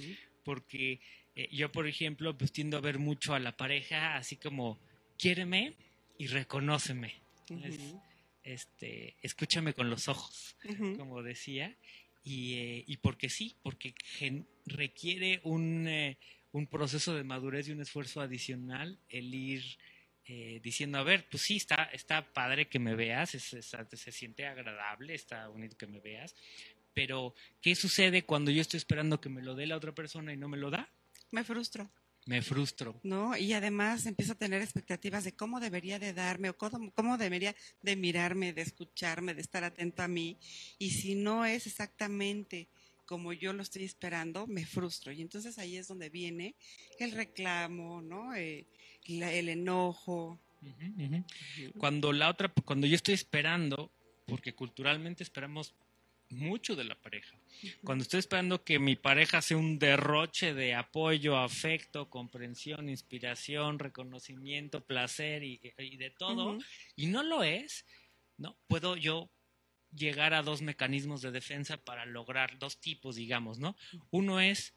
Porque 0.45 1.01
eh, 1.35 1.49
yo, 1.51 1.73
por 1.73 1.89
ejemplo, 1.89 2.37
pues 2.37 2.53
tiendo 2.53 2.77
a 2.77 2.81
ver 2.81 2.99
mucho 2.99 3.33
a 3.33 3.41
la 3.41 3.57
pareja 3.57 4.17
así 4.17 4.37
como, 4.37 4.79
quiéreme 5.17 5.75
y 6.19 6.27
reconóceme. 6.27 7.15
Es- 7.65 7.79
este, 8.43 9.17
escúchame 9.23 9.73
con 9.75 9.89
los 9.91 10.09
ojos, 10.09 10.57
como 10.97 11.23
decía. 11.23 11.77
Y, 12.25 12.55
eh, 12.55 12.85
y 12.87 12.97
porque 12.99 13.29
sí, 13.31 13.57
porque 13.63 13.95
requiere 14.67 15.41
un, 15.45 15.87
eh, 15.89 16.19
un 16.53 16.67
proceso 16.67 17.15
de 17.15 17.25
madurez 17.25 17.69
y 17.69 17.73
un 17.73 17.81
esfuerzo 17.81 18.21
adicional 18.21 18.99
el 19.09 19.35
ir 19.35 19.65
eh, 20.31 20.61
diciendo, 20.63 20.99
a 20.99 21.03
ver, 21.05 21.27
pues 21.31 21.43
sí, 21.43 21.57
está, 21.57 21.85
está 21.85 22.23
padre 22.35 22.69
que 22.69 22.79
me 22.79 22.95
veas, 22.95 23.35
es- 23.35 23.55
es- 23.55 23.75
se 23.95 24.13
siente 24.13 24.47
agradable, 24.47 25.15
está 25.15 25.49
bonito 25.49 25.77
que 25.79 25.87
me 25.87 26.01
veas, 26.01 26.35
pero 26.93 27.35
¿qué 27.63 27.75
sucede 27.75 28.25
cuando 28.25 28.51
yo 28.51 28.61
estoy 28.61 28.77
esperando 28.77 29.23
que 29.23 29.31
me 29.31 29.41
lo 29.43 29.55
dé 29.55 29.67
la 29.67 29.77
otra 29.79 29.93
persona 29.93 30.33
y 30.35 30.37
no 30.37 30.49
me 30.49 30.59
lo 30.59 30.69
da? 30.71 30.91
Me 31.31 31.45
frustro. 31.45 31.91
Me 32.29 32.43
frustro. 32.43 33.01
¿no? 33.05 33.35
Y 33.39 33.55
además 33.55 34.05
empiezo 34.05 34.33
a 34.33 34.35
tener 34.35 34.61
expectativas 34.61 35.25
de 35.25 35.33
cómo 35.33 35.61
debería 35.61 35.99
de 35.99 36.13
darme 36.13 36.51
o 36.51 36.57
cómo, 36.59 36.93
cómo 36.93 37.17
debería 37.17 37.57
de 37.81 37.97
mirarme, 37.97 38.53
de 38.53 38.61
escucharme, 38.61 39.33
de 39.33 39.41
estar 39.41 39.65
atento 39.65 40.03
a 40.03 40.09
mí. 40.09 40.37
Y 40.79 40.91
si 40.91 41.15
no 41.15 41.47
es 41.47 41.67
exactamente 41.67 42.69
como 43.07 43.33
yo 43.33 43.55
lo 43.55 43.63
estoy 43.63 43.85
esperando, 43.85 44.47
me 44.47 44.67
frustro. 44.67 45.11
Y 45.11 45.23
entonces 45.23 45.57
ahí 45.59 45.79
es 45.79 45.89
donde 45.89 46.11
viene 46.11 46.55
el 46.99 47.13
reclamo, 47.13 48.03
¿no? 48.03 48.35
Eh, 48.35 48.67
la- 49.07 49.33
el 49.33 49.49
enojo. 49.49 50.39
Cuando 51.79 52.13
la 52.13 52.29
otra, 52.29 52.53
cuando 52.65 52.87
yo 52.87 52.95
estoy 52.97 53.15
esperando, 53.15 53.91
porque 54.27 54.55
culturalmente 54.55 55.23
esperamos 55.23 55.75
mucho 56.31 56.77
de 56.77 56.85
la 56.85 56.95
pareja. 56.95 57.39
Cuando 57.83 58.03
estoy 58.03 58.21
esperando 58.21 58.63
que 58.63 58.79
mi 58.79 58.97
pareja 58.97 59.43
sea 59.43 59.57
un 59.57 59.79
derroche 59.79 60.55
de 60.55 60.75
apoyo, 60.75 61.37
afecto, 61.37 62.09
comprensión, 62.09 62.89
inspiración, 62.89 63.79
reconocimiento, 63.79 64.85
placer 64.85 65.43
y, 65.43 65.61
y 65.79 65.97
de 65.97 66.11
todo, 66.11 66.59
y 66.97 67.07
no 67.07 67.23
lo 67.23 67.43
es, 67.43 67.85
no 68.37 68.57
puedo 68.69 68.97
yo 68.97 69.31
llegar 69.95 70.35
a 70.35 70.43
dos 70.43 70.63
mecanismos 70.63 71.23
de 71.23 71.31
defensa 71.31 71.79
para 71.79 72.05
lograr 72.05 72.59
dos 72.59 72.79
tipos, 72.79 73.17
digamos, 73.17 73.59
¿no? 73.59 73.77
Uno 74.11 74.41
es 74.41 74.75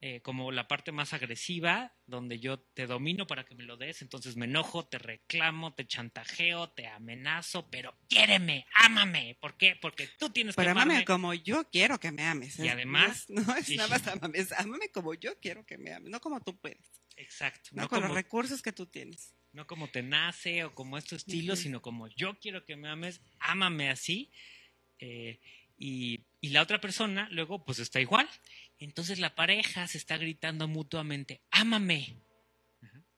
eh, 0.00 0.20
como 0.22 0.52
la 0.52 0.68
parte 0.68 0.92
más 0.92 1.12
agresiva, 1.12 1.92
donde 2.06 2.38
yo 2.38 2.60
te 2.60 2.86
domino 2.86 3.26
para 3.26 3.44
que 3.44 3.54
me 3.56 3.64
lo 3.64 3.76
des, 3.76 4.00
entonces 4.02 4.36
me 4.36 4.44
enojo, 4.44 4.86
te 4.86 4.98
reclamo, 4.98 5.74
te 5.74 5.86
chantajeo, 5.88 6.70
te 6.70 6.86
amenazo, 6.86 7.68
pero 7.68 7.98
quiéreme, 8.08 8.64
ámame. 8.74 9.36
¿Por 9.40 9.56
qué? 9.56 9.76
Porque 9.80 10.08
tú 10.18 10.30
tienes 10.30 10.54
Pero 10.54 10.66
que 10.66 10.70
amarme. 10.80 11.04
como 11.04 11.34
yo 11.34 11.68
quiero 11.70 11.98
que 11.98 12.12
me 12.12 12.22
ames. 12.22 12.58
Y 12.60 12.68
además- 12.68 13.26
No 13.28 13.40
es, 13.40 13.46
no 13.48 13.56
es 13.56 13.68
y- 13.70 13.76
nada 13.76 13.88
más 13.88 14.06
amame, 14.06 14.38
es 14.38 14.52
amame 14.52 14.88
como 14.90 15.14
yo 15.14 15.38
quiero 15.40 15.66
que 15.66 15.78
me 15.78 15.92
ames, 15.92 16.10
no 16.10 16.20
como 16.20 16.40
tú 16.42 16.56
puedes, 16.58 17.00
Exacto. 17.16 17.70
no, 17.72 17.82
No, 17.82 17.88
con 17.88 17.98
como, 17.98 18.06
los 18.08 18.16
recursos 18.16 18.62
que 18.62 18.72
tú 18.72 18.86
tienes. 18.86 19.34
no 19.52 19.66
como 19.66 19.88
te 19.90 20.02
nace 20.04 20.62
o 20.62 20.74
como 20.76 20.96
es 20.96 21.06
tu 21.06 21.16
estilo, 21.16 21.56
sino 21.56 21.82
como 21.82 22.06
yo 22.06 22.38
quiero 22.38 22.64
que 22.64 22.76
me 22.76 22.88
ames, 22.88 23.20
ámame 23.40 23.90
así. 23.90 24.30
eh, 25.00 25.40
y, 25.76 26.24
y 26.40 26.48
la 26.50 26.62
otra 26.62 26.80
persona 26.80 27.28
luego 27.30 27.64
pues 27.64 27.78
está 27.78 28.00
igual. 28.00 28.28
Entonces 28.78 29.18
la 29.18 29.34
pareja 29.34 29.86
se 29.88 29.98
está 29.98 30.16
gritando 30.16 30.68
mutuamente, 30.68 31.40
ámame. 31.50 32.16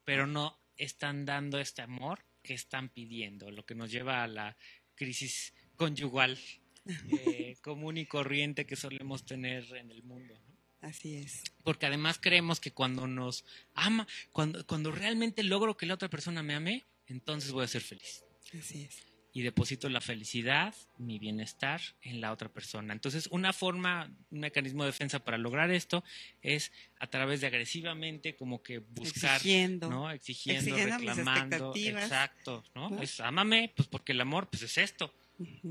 Pero 0.04 0.26
no 0.26 0.58
están 0.76 1.24
dando 1.24 1.60
este 1.60 1.82
amor 1.82 2.24
que 2.42 2.54
están 2.54 2.88
pidiendo, 2.88 3.50
lo 3.50 3.64
que 3.66 3.74
nos 3.74 3.90
lleva 3.90 4.24
a 4.24 4.28
la 4.28 4.56
crisis 4.94 5.52
conyugal 5.76 6.38
eh, 7.10 7.56
común 7.62 7.98
y 7.98 8.06
corriente 8.06 8.66
que 8.66 8.76
solemos 8.76 9.24
tener 9.24 9.64
en 9.76 9.90
el 9.90 10.02
mundo. 10.02 10.34
¿no? 10.34 10.88
Así 10.88 11.16
es. 11.16 11.44
Porque 11.62 11.86
además 11.86 12.18
creemos 12.20 12.58
que 12.60 12.72
cuando 12.72 13.06
nos 13.06 13.44
ama, 13.74 14.08
cuando, 14.32 14.66
cuando 14.66 14.90
realmente 14.90 15.42
logro 15.42 15.76
que 15.76 15.86
la 15.86 15.94
otra 15.94 16.08
persona 16.08 16.42
me 16.42 16.54
ame, 16.54 16.84
entonces 17.06 17.52
voy 17.52 17.64
a 17.64 17.68
ser 17.68 17.82
feliz. 17.82 18.24
Así 18.58 18.82
es. 18.84 19.09
Y 19.32 19.42
deposito 19.42 19.88
la 19.88 20.00
felicidad, 20.00 20.74
mi 20.98 21.18
bienestar 21.18 21.80
en 22.02 22.20
la 22.20 22.32
otra 22.32 22.48
persona. 22.48 22.92
Entonces, 22.92 23.28
una 23.30 23.52
forma, 23.52 24.12
un 24.30 24.40
mecanismo 24.40 24.82
de 24.82 24.88
defensa 24.90 25.20
para 25.20 25.38
lograr 25.38 25.70
esto 25.70 26.02
es 26.42 26.72
a 26.98 27.06
través 27.06 27.40
de 27.40 27.46
agresivamente 27.46 28.34
como 28.34 28.62
que 28.62 28.78
buscar, 28.78 29.36
Exigiendo. 29.36 29.88
¿no? 29.88 30.10
Exigiendo, 30.10 30.76
reclamando. 30.76 31.72
Exacto, 31.76 32.64
¿no? 32.74 32.90
¿no? 32.90 33.02
Es 33.02 33.20
ámame, 33.20 33.72
pues 33.76 33.88
porque 33.88 34.12
el 34.12 34.20
amor, 34.20 34.48
pues 34.48 34.62
es 34.62 34.78
esto. 34.78 35.14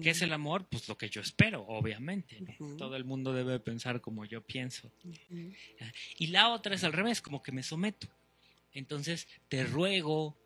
¿Qué 0.01 0.09
es 0.09 0.21
el 0.21 0.33
amor? 0.33 0.65
Pues 0.67 0.87
lo 0.87 0.97
que 0.97 1.09
yo 1.09 1.21
espero, 1.21 1.63
obviamente. 1.67 2.57
Todo 2.77 2.95
el 2.95 3.05
mundo 3.05 3.33
debe 3.33 3.59
pensar 3.59 4.01
como 4.01 4.25
yo 4.25 4.41
pienso. 4.41 4.91
Y 6.17 6.27
la 6.27 6.49
otra 6.49 6.75
es 6.75 6.83
al 6.83 6.93
revés, 6.93 7.21
como 7.21 7.43
que 7.43 7.51
me 7.51 7.61
someto. 7.61 8.07
Entonces 8.73 9.27
te 9.47 9.63
ruego, 9.63 10.37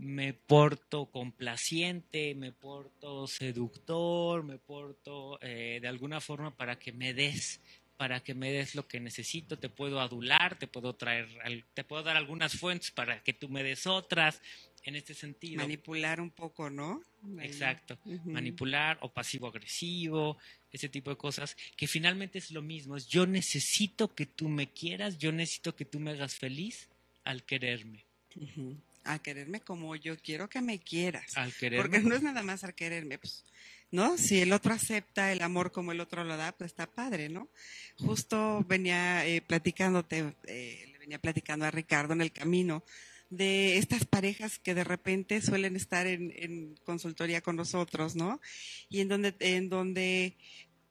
me 0.00 0.32
porto 0.32 1.06
complaciente, 1.06 2.34
me 2.34 2.52
porto 2.52 3.26
seductor, 3.26 4.42
me 4.42 4.58
porto 4.58 5.38
eh, 5.42 5.78
de 5.80 5.88
alguna 5.88 6.20
forma 6.20 6.56
para 6.56 6.78
que 6.78 6.92
me 6.92 7.12
des, 7.12 7.60
para 7.98 8.20
que 8.20 8.34
me 8.34 8.50
des 8.50 8.74
lo 8.74 8.88
que 8.88 8.98
necesito. 8.98 9.58
Te 9.58 9.68
puedo 9.68 10.00
adular, 10.00 10.58
te 10.58 10.66
puedo 10.66 10.94
traer, 10.94 11.28
te 11.74 11.84
puedo 11.84 12.02
dar 12.02 12.16
algunas 12.16 12.56
fuentes 12.56 12.90
para 12.90 13.22
que 13.22 13.34
tú 13.34 13.48
me 13.50 13.62
des 13.62 13.86
otras. 13.86 14.40
En 14.82 14.96
este 14.96 15.12
sentido, 15.12 15.58
Manipular 15.58 16.22
un 16.22 16.30
poco, 16.30 16.70
¿no? 16.70 17.02
Exacto. 17.42 17.98
Manipular 18.24 18.96
o 19.02 19.12
pasivo-agresivo, 19.12 20.38
ese 20.72 20.88
tipo 20.88 21.10
de 21.10 21.16
cosas, 21.16 21.54
que 21.76 21.86
finalmente 21.86 22.38
es 22.38 22.50
lo 22.50 22.62
mismo, 22.62 22.96
es 22.96 23.06
yo 23.06 23.26
necesito 23.26 24.14
que 24.14 24.24
tú 24.24 24.48
me 24.48 24.68
quieras, 24.68 25.18
yo 25.18 25.32
necesito 25.32 25.76
que 25.76 25.84
tú 25.84 26.00
me 26.00 26.12
hagas 26.12 26.36
feliz 26.36 26.88
al 27.24 27.44
quererme. 27.44 28.06
A 29.04 29.18
quererme 29.18 29.60
como 29.60 29.96
yo 29.96 30.16
quiero 30.18 30.48
que 30.48 30.60
me 30.60 30.78
quieras. 30.80 31.36
al 31.36 31.54
quererme. 31.54 31.82
Porque 31.82 32.00
no 32.00 32.14
es 32.14 32.22
nada 32.22 32.42
más 32.42 32.64
al 32.64 32.74
quererme. 32.74 33.18
Pues, 33.18 33.44
¿no? 33.90 34.16
Si 34.18 34.40
el 34.40 34.52
otro 34.52 34.72
acepta 34.72 35.32
el 35.32 35.42
amor 35.42 35.72
como 35.72 35.92
el 35.92 36.00
otro 36.00 36.24
lo 36.24 36.36
da, 36.36 36.52
pues 36.52 36.70
está 36.70 36.86
padre, 36.86 37.28
¿no? 37.28 37.48
Justo 37.98 38.64
venía 38.68 39.26
eh, 39.26 39.42
platicándote, 39.42 40.34
eh, 40.46 40.84
le 40.92 40.98
venía 40.98 41.18
platicando 41.18 41.64
a 41.64 41.70
Ricardo 41.70 42.12
en 42.12 42.20
el 42.20 42.32
camino 42.32 42.84
de 43.30 43.78
estas 43.78 44.04
parejas 44.04 44.58
que 44.58 44.74
de 44.74 44.84
repente 44.84 45.40
suelen 45.40 45.76
estar 45.76 46.06
en, 46.06 46.32
en 46.34 46.74
consultoría 46.84 47.40
con 47.40 47.56
nosotros, 47.56 48.16
¿no? 48.16 48.40
Y 48.88 49.00
en 49.00 49.08
donde, 49.08 49.34
en 49.38 49.68
donde 49.68 50.36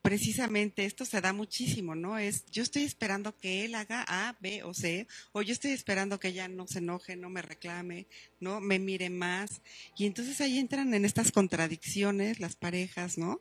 precisamente 0.02 0.84
esto 0.84 1.04
se 1.04 1.20
da 1.20 1.32
muchísimo, 1.32 1.94
¿no? 1.94 2.18
Es, 2.18 2.46
yo 2.46 2.62
estoy 2.62 2.82
esperando 2.82 3.36
que 3.36 3.64
él 3.64 3.74
haga 3.74 4.04
A, 4.08 4.36
B 4.40 4.62
o 4.64 4.72
C, 4.72 5.06
o 5.32 5.42
yo 5.42 5.52
estoy 5.52 5.72
esperando 5.72 6.18
que 6.18 6.28
ella 6.28 6.48
no 6.48 6.66
se 6.66 6.78
enoje, 6.78 7.16
no 7.16 7.28
me 7.28 7.42
reclame, 7.42 8.06
¿no? 8.40 8.60
Me 8.60 8.78
mire 8.78 9.10
más. 9.10 9.60
Y 9.96 10.06
entonces 10.06 10.40
ahí 10.40 10.58
entran 10.58 10.94
en 10.94 11.04
estas 11.04 11.32
contradicciones 11.32 12.40
las 12.40 12.56
parejas, 12.56 13.18
¿no? 13.18 13.40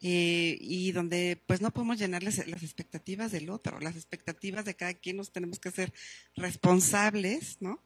Eh, 0.00 0.58
y 0.60 0.92
donde 0.92 1.42
pues 1.46 1.60
no 1.60 1.72
podemos 1.72 1.98
llenarles 1.98 2.46
las 2.46 2.62
expectativas 2.62 3.32
del 3.32 3.48
otro, 3.48 3.80
las 3.80 3.96
expectativas 3.96 4.64
de 4.64 4.76
cada 4.76 4.94
quien 4.94 5.16
nos 5.16 5.32
tenemos 5.32 5.58
que 5.58 5.70
ser 5.70 5.92
responsables, 6.36 7.56
¿no? 7.60 7.82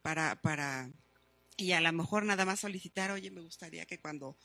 Para, 0.00 0.40
para, 0.40 0.90
y 1.56 1.72
a 1.72 1.80
lo 1.80 1.92
mejor 1.92 2.24
nada 2.24 2.44
más 2.44 2.60
solicitar, 2.60 3.10
oye, 3.10 3.30
me 3.30 3.40
gustaría 3.40 3.84
que 3.84 3.98
cuando 3.98 4.36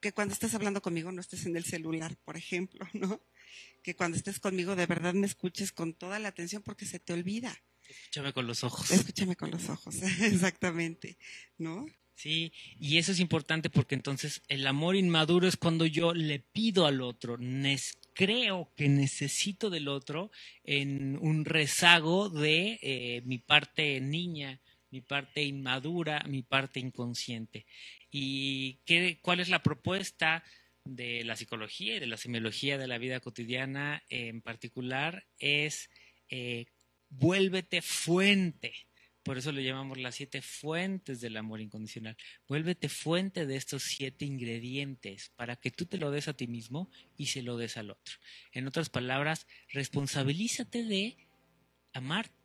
que 0.00 0.12
cuando 0.12 0.34
estés 0.34 0.54
hablando 0.54 0.82
conmigo 0.82 1.12
no 1.12 1.20
estés 1.20 1.46
en 1.46 1.56
el 1.56 1.64
celular, 1.64 2.16
por 2.24 2.36
ejemplo, 2.36 2.86
¿no? 2.94 3.20
Que 3.82 3.94
cuando 3.94 4.16
estés 4.16 4.40
conmigo 4.40 4.76
de 4.76 4.86
verdad 4.86 5.14
me 5.14 5.26
escuches 5.26 5.72
con 5.72 5.94
toda 5.94 6.18
la 6.18 6.28
atención 6.28 6.62
porque 6.62 6.86
se 6.86 6.98
te 6.98 7.12
olvida. 7.12 7.62
Escúchame 7.88 8.32
con 8.32 8.46
los 8.46 8.62
ojos. 8.62 8.90
Escúchame 8.90 9.36
con 9.36 9.50
los 9.50 9.68
ojos, 9.68 9.96
exactamente, 10.22 11.18
¿no? 11.58 11.86
Sí, 12.14 12.52
y 12.78 12.98
eso 12.98 13.12
es 13.12 13.18
importante 13.18 13.70
porque 13.70 13.94
entonces 13.94 14.42
el 14.48 14.66
amor 14.66 14.94
inmaduro 14.94 15.48
es 15.48 15.56
cuando 15.56 15.86
yo 15.86 16.12
le 16.12 16.38
pido 16.38 16.84
al 16.84 17.00
otro, 17.00 17.38
creo 18.12 18.70
que 18.76 18.90
necesito 18.90 19.70
del 19.70 19.88
otro 19.88 20.30
en 20.62 21.16
un 21.16 21.46
rezago 21.46 22.28
de 22.28 22.78
eh, 22.82 23.22
mi 23.24 23.38
parte 23.38 24.02
niña, 24.02 24.60
mi 24.90 25.00
parte 25.00 25.42
inmadura, 25.42 26.22
mi 26.28 26.42
parte 26.42 26.80
inconsciente 26.80 27.66
y 28.10 28.80
qué, 28.84 29.18
cuál 29.22 29.40
es 29.40 29.48
la 29.48 29.62
propuesta 29.62 30.44
de 30.84 31.24
la 31.24 31.36
psicología 31.36 31.96
y 31.96 32.00
de 32.00 32.06
la 32.06 32.16
semiología 32.16 32.78
de 32.78 32.88
la 32.88 32.98
vida 32.98 33.20
cotidiana 33.20 34.02
en 34.08 34.40
particular 34.40 35.26
es 35.38 35.90
eh, 36.28 36.66
vuélvete 37.08 37.82
fuente. 37.82 38.72
Por 39.22 39.36
eso 39.36 39.52
lo 39.52 39.60
llamamos 39.60 39.98
las 39.98 40.14
siete 40.14 40.40
fuentes 40.40 41.20
del 41.20 41.36
amor 41.36 41.60
incondicional. 41.60 42.16
Vuélvete 42.48 42.88
fuente 42.88 43.46
de 43.46 43.56
estos 43.56 43.82
siete 43.82 44.24
ingredientes 44.24 45.30
para 45.36 45.56
que 45.56 45.70
tú 45.70 45.84
te 45.84 45.98
lo 45.98 46.10
des 46.10 46.28
a 46.28 46.32
ti 46.32 46.46
mismo 46.46 46.90
y 47.16 47.26
se 47.26 47.42
lo 47.42 47.58
des 47.58 47.76
al 47.76 47.90
otro. 47.90 48.14
En 48.52 48.66
otras 48.66 48.88
palabras, 48.88 49.46
responsabilízate 49.68 50.84
de 50.84 51.18
amarte 51.92 52.39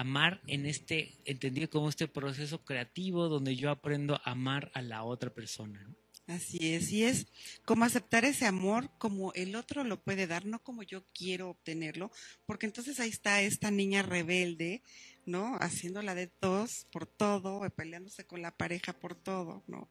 amar 0.00 0.40
en 0.46 0.64
este, 0.64 1.12
entendido 1.26 1.68
como 1.68 1.90
este 1.90 2.08
proceso 2.08 2.64
creativo 2.64 3.28
donde 3.28 3.54
yo 3.54 3.68
aprendo 3.70 4.14
a 4.14 4.30
amar 4.30 4.70
a 4.72 4.80
la 4.80 5.04
otra 5.04 5.28
persona. 5.28 5.86
Así 6.26 6.72
es, 6.72 6.90
y 6.90 7.04
es 7.04 7.26
como 7.66 7.84
aceptar 7.84 8.24
ese 8.24 8.46
amor 8.46 8.90
como 8.96 9.34
el 9.34 9.54
otro 9.56 9.84
lo 9.84 10.00
puede 10.00 10.26
dar, 10.26 10.46
no 10.46 10.62
como 10.62 10.82
yo 10.84 11.04
quiero 11.12 11.50
obtenerlo, 11.50 12.10
porque 12.46 12.64
entonces 12.64 12.98
ahí 12.98 13.10
está 13.10 13.42
esta 13.42 13.70
niña 13.70 14.02
rebelde, 14.02 14.82
¿no? 15.26 15.56
Haciéndola 15.56 16.14
de 16.14 16.28
todos 16.28 16.86
por 16.90 17.06
todo, 17.06 17.68
peleándose 17.68 18.24
con 18.24 18.40
la 18.40 18.56
pareja 18.56 18.94
por 18.94 19.14
todo, 19.14 19.64
¿no? 19.66 19.90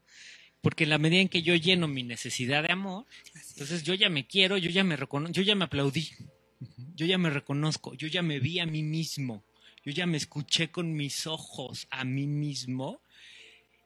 Porque 0.61 0.85
en 0.85 0.89
la 0.89 0.97
medida 0.97 1.21
en 1.21 1.29
que 1.29 1.43
yo 1.43 1.53
lleno 1.53 1.87
mi 1.87 2.01
necesidad 2.01 2.63
de 2.63 2.71
amor, 2.71 3.05
entonces 3.51 3.83
yo 3.83 3.93
ya 3.93 4.09
me 4.09 4.25
quiero, 4.25 4.57
yo 4.57 4.71
ya 4.71 4.83
me 4.83 4.95
reconozco, 4.95 5.33
yo 5.33 5.43
ya 5.43 5.53
me 5.53 5.65
aplaudí, 5.65 6.09
yo 6.95 7.05
ya 7.05 7.19
me 7.19 7.29
reconozco, 7.29 7.93
yo 7.93 8.07
ya 8.07 8.23
me 8.23 8.39
vi 8.39 8.59
a 8.59 8.65
mí 8.65 8.81
mismo, 8.81 9.43
yo 9.83 9.91
ya 9.91 10.05
me 10.05 10.17
escuché 10.17 10.71
con 10.71 10.93
mis 10.93 11.27
ojos 11.27 11.87
a 11.89 12.03
mí 12.03 12.27
mismo, 12.27 13.01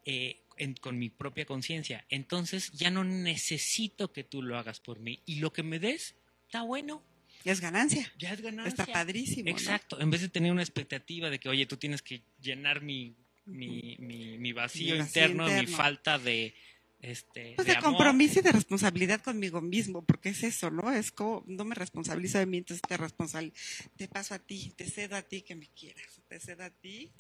eh, 0.06 0.40
con 0.82 0.98
mi 0.98 1.10
propia 1.10 1.46
conciencia. 1.46 2.06
Entonces 2.10 2.72
ya 2.72 2.90
no 2.90 3.04
necesito 3.04 4.12
que 4.12 4.24
tú 4.24 4.42
lo 4.42 4.58
hagas 4.58 4.80
por 4.80 5.00
mí. 5.00 5.22
Y 5.26 5.36
lo 5.36 5.52
que 5.54 5.64
me 5.64 5.80
des, 5.80 6.16
está 6.46 6.62
bueno. 6.62 7.04
Ya 7.44 7.52
es 7.52 7.60
ganancia. 7.60 8.12
Ya 8.18 8.32
es 8.34 8.42
ganancia. 8.42 8.84
Está 8.84 8.86
padrísimo. 8.86 9.50
Exacto. 9.50 10.00
En 10.00 10.10
vez 10.10 10.22
de 10.22 10.30
tener 10.30 10.52
una 10.52 10.62
expectativa 10.62 11.30
de 11.30 11.40
que, 11.40 11.50
oye, 11.50 11.66
tú 11.66 11.78
tienes 11.78 12.02
que 12.02 12.22
llenar 12.40 12.82
mi, 12.82 13.16
mi, 13.46 13.98
mi, 14.00 14.54
vacío, 14.54 14.96
interno, 14.96 15.48
mi 15.48 15.68
falta 15.68 16.18
de, 16.18 16.56
este, 17.04 17.54
pues 17.58 17.68
de, 17.68 17.78
compromiso 17.80 18.40
y 18.40 18.44
de 18.44 18.54
responsabilidad 18.54 19.22
conmigo 19.22 19.60
mismo, 19.60 20.06
porque 20.06 20.30
es 20.30 20.42
eso, 20.42 20.72
¿no? 20.72 20.90
Es 20.90 21.12
como, 21.12 21.44
no 21.48 21.66
me 21.66 21.76
responsabilizo 21.76 22.40
de 22.40 22.46
mí, 22.46 22.60
entonces 22.60 22.82
te 22.82 22.96
responsable, 22.96 23.52
te 23.98 24.08
paso 24.08 24.34
a 24.34 24.40
ti, 24.40 24.72
te 24.78 24.90
cedo 24.90 25.18
a 25.18 25.22
ti 25.22 25.42
que 25.42 25.54
me 25.54 25.68
quieras, 25.68 26.22
te 26.30 26.40
cedo 26.40 26.64
a 26.64 26.70
ti, 26.70 27.12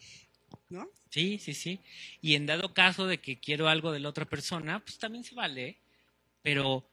¿no? 0.69 0.89
Sí, 1.09 1.37
sí, 1.37 1.53
sí. 1.53 1.81
Y 2.21 2.35
en 2.35 2.45
dado 2.45 2.73
caso 2.73 3.07
de 3.07 3.19
que 3.19 3.41
quiero 3.41 3.67
algo 3.67 3.91
de 3.91 3.99
la 3.99 4.07
otra 4.07 4.23
persona, 4.23 4.79
pues 4.79 4.97
también 4.99 5.25
se 5.25 5.35
vale, 5.35 5.81
pero 6.41 6.89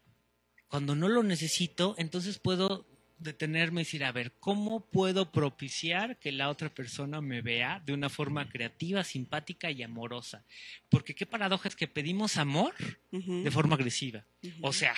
cuando 0.66 0.96
no 0.96 1.08
lo 1.08 1.22
necesito, 1.22 1.94
entonces 1.96 2.40
puedo 2.40 2.89
detenerme 3.20 3.82
y 3.82 3.84
decir, 3.84 4.04
a 4.04 4.12
ver, 4.12 4.32
¿cómo 4.40 4.86
puedo 4.90 5.30
propiciar 5.30 6.18
que 6.18 6.32
la 6.32 6.48
otra 6.48 6.74
persona 6.74 7.20
me 7.20 7.42
vea 7.42 7.82
de 7.84 7.92
una 7.92 8.08
forma 8.08 8.48
creativa, 8.48 9.04
simpática 9.04 9.70
y 9.70 9.82
amorosa? 9.82 10.44
Porque 10.88 11.14
qué 11.14 11.26
paradoja 11.26 11.68
es 11.68 11.76
que 11.76 11.86
pedimos 11.86 12.36
amor 12.38 12.74
de 13.10 13.50
forma 13.50 13.76
agresiva. 13.76 14.24
O 14.62 14.72
sea, 14.72 14.94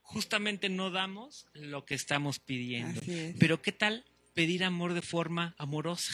justamente 0.00 0.68
no 0.68 0.90
damos 0.90 1.46
lo 1.52 1.84
que 1.84 1.94
estamos 1.94 2.38
pidiendo. 2.38 3.00
Pero 3.38 3.62
¿qué 3.62 3.72
tal 3.72 4.04
pedir 4.34 4.64
amor 4.64 4.94
de 4.94 5.02
forma 5.02 5.54
amorosa? 5.58 6.12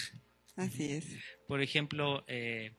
Así 0.56 0.92
es. 0.92 1.06
Por 1.46 1.62
ejemplo, 1.62 2.24
eh, 2.26 2.72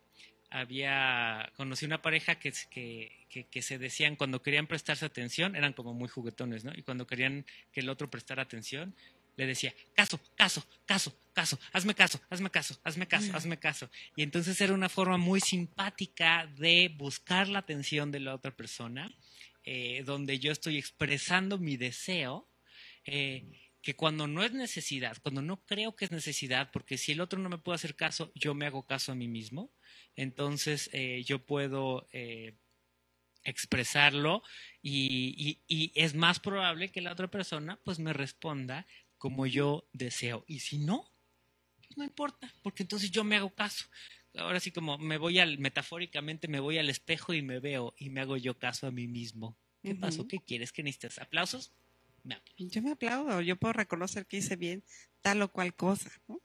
había, 0.50 1.50
conocí 1.56 1.86
una 1.86 2.02
pareja 2.02 2.34
que, 2.34 2.52
que, 2.70 3.46
que, 3.46 3.62
se 3.62 3.78
decían 3.78 4.16
cuando 4.16 4.42
querían 4.42 4.66
prestarse 4.66 5.04
atención, 5.06 5.54
eran 5.54 5.72
como 5.72 5.94
muy 5.94 6.08
juguetones, 6.08 6.64
¿no? 6.64 6.72
Y 6.74 6.82
cuando 6.82 7.06
querían 7.06 7.46
que 7.72 7.80
el 7.80 7.88
otro 7.88 8.10
prestara 8.10 8.42
atención, 8.42 8.94
le 9.36 9.46
decía, 9.46 9.72
caso, 9.94 10.20
caso, 10.34 10.66
caso, 10.84 11.16
caso, 11.32 11.58
hazme 11.72 11.94
caso, 11.94 12.20
hazme 12.28 12.50
caso, 12.50 12.78
hazme 12.84 13.06
caso, 13.06 13.34
hazme 13.34 13.58
caso. 13.58 13.90
Y 14.16 14.22
entonces 14.22 14.60
era 14.60 14.74
una 14.74 14.88
forma 14.88 15.16
muy 15.16 15.40
simpática 15.40 16.46
de 16.58 16.92
buscar 16.94 17.48
la 17.48 17.60
atención 17.60 18.10
de 18.10 18.20
la 18.20 18.34
otra 18.34 18.50
persona, 18.50 19.10
eh, 19.64 20.02
donde 20.04 20.38
yo 20.40 20.52
estoy 20.52 20.78
expresando 20.78 21.58
mi 21.58 21.76
deseo. 21.76 22.48
Eh, 23.04 23.44
que 23.82 23.96
cuando 23.96 24.26
no 24.26 24.42
es 24.42 24.52
necesidad, 24.52 25.16
cuando 25.22 25.42
no 25.42 25.64
creo 25.64 25.96
que 25.96 26.04
es 26.04 26.10
necesidad, 26.10 26.70
porque 26.70 26.98
si 26.98 27.12
el 27.12 27.20
otro 27.20 27.38
no 27.38 27.48
me 27.48 27.58
puede 27.58 27.76
hacer 27.76 27.96
caso, 27.96 28.30
yo 28.34 28.54
me 28.54 28.66
hago 28.66 28.86
caso 28.86 29.12
a 29.12 29.14
mí 29.14 29.28
mismo, 29.28 29.72
entonces 30.16 30.90
eh, 30.92 31.22
yo 31.24 31.44
puedo 31.46 32.06
eh, 32.12 32.58
expresarlo 33.44 34.42
y, 34.82 35.62
es 35.94 36.14
más 36.14 36.40
probable 36.40 36.90
que 36.90 37.00
la 37.00 37.12
otra 37.12 37.30
persona 37.30 37.80
pues 37.84 37.98
me 37.98 38.12
responda 38.12 38.86
como 39.16 39.46
yo 39.46 39.88
deseo. 39.92 40.44
Y 40.46 40.60
si 40.60 40.78
no, 40.78 41.10
pues 41.76 41.96
no 41.96 42.04
importa, 42.04 42.52
porque 42.62 42.82
entonces 42.82 43.10
yo 43.10 43.24
me 43.24 43.36
hago 43.36 43.54
caso. 43.54 43.86
Ahora 44.34 44.60
sí 44.60 44.70
como 44.70 44.98
me 44.98 45.18
voy 45.18 45.38
al, 45.38 45.58
metafóricamente 45.58 46.48
me 46.48 46.60
voy 46.60 46.78
al 46.78 46.90
espejo 46.90 47.34
y 47.34 47.42
me 47.42 47.60
veo 47.60 47.94
y 47.96 48.10
me 48.10 48.20
hago 48.20 48.36
yo 48.36 48.58
caso 48.58 48.86
a 48.86 48.90
mí 48.90 49.08
mismo. 49.08 49.58
¿Qué 49.82 49.94
pasó? 49.94 50.28
¿Qué 50.28 50.38
quieres? 50.38 50.72
¿Que 50.72 50.82
necesitas 50.82 51.18
aplausos? 51.18 51.72
Yo 52.56 52.82
me 52.82 52.92
aplaudo, 52.92 53.40
yo 53.40 53.56
puedo 53.56 53.72
reconocer 53.72 54.26
que 54.26 54.38
hice 54.38 54.56
bien 54.56 54.82
tal 55.20 55.42
o 55.42 55.50
cual 55.50 55.74
cosa, 55.74 56.10
¿no? 56.28 56.40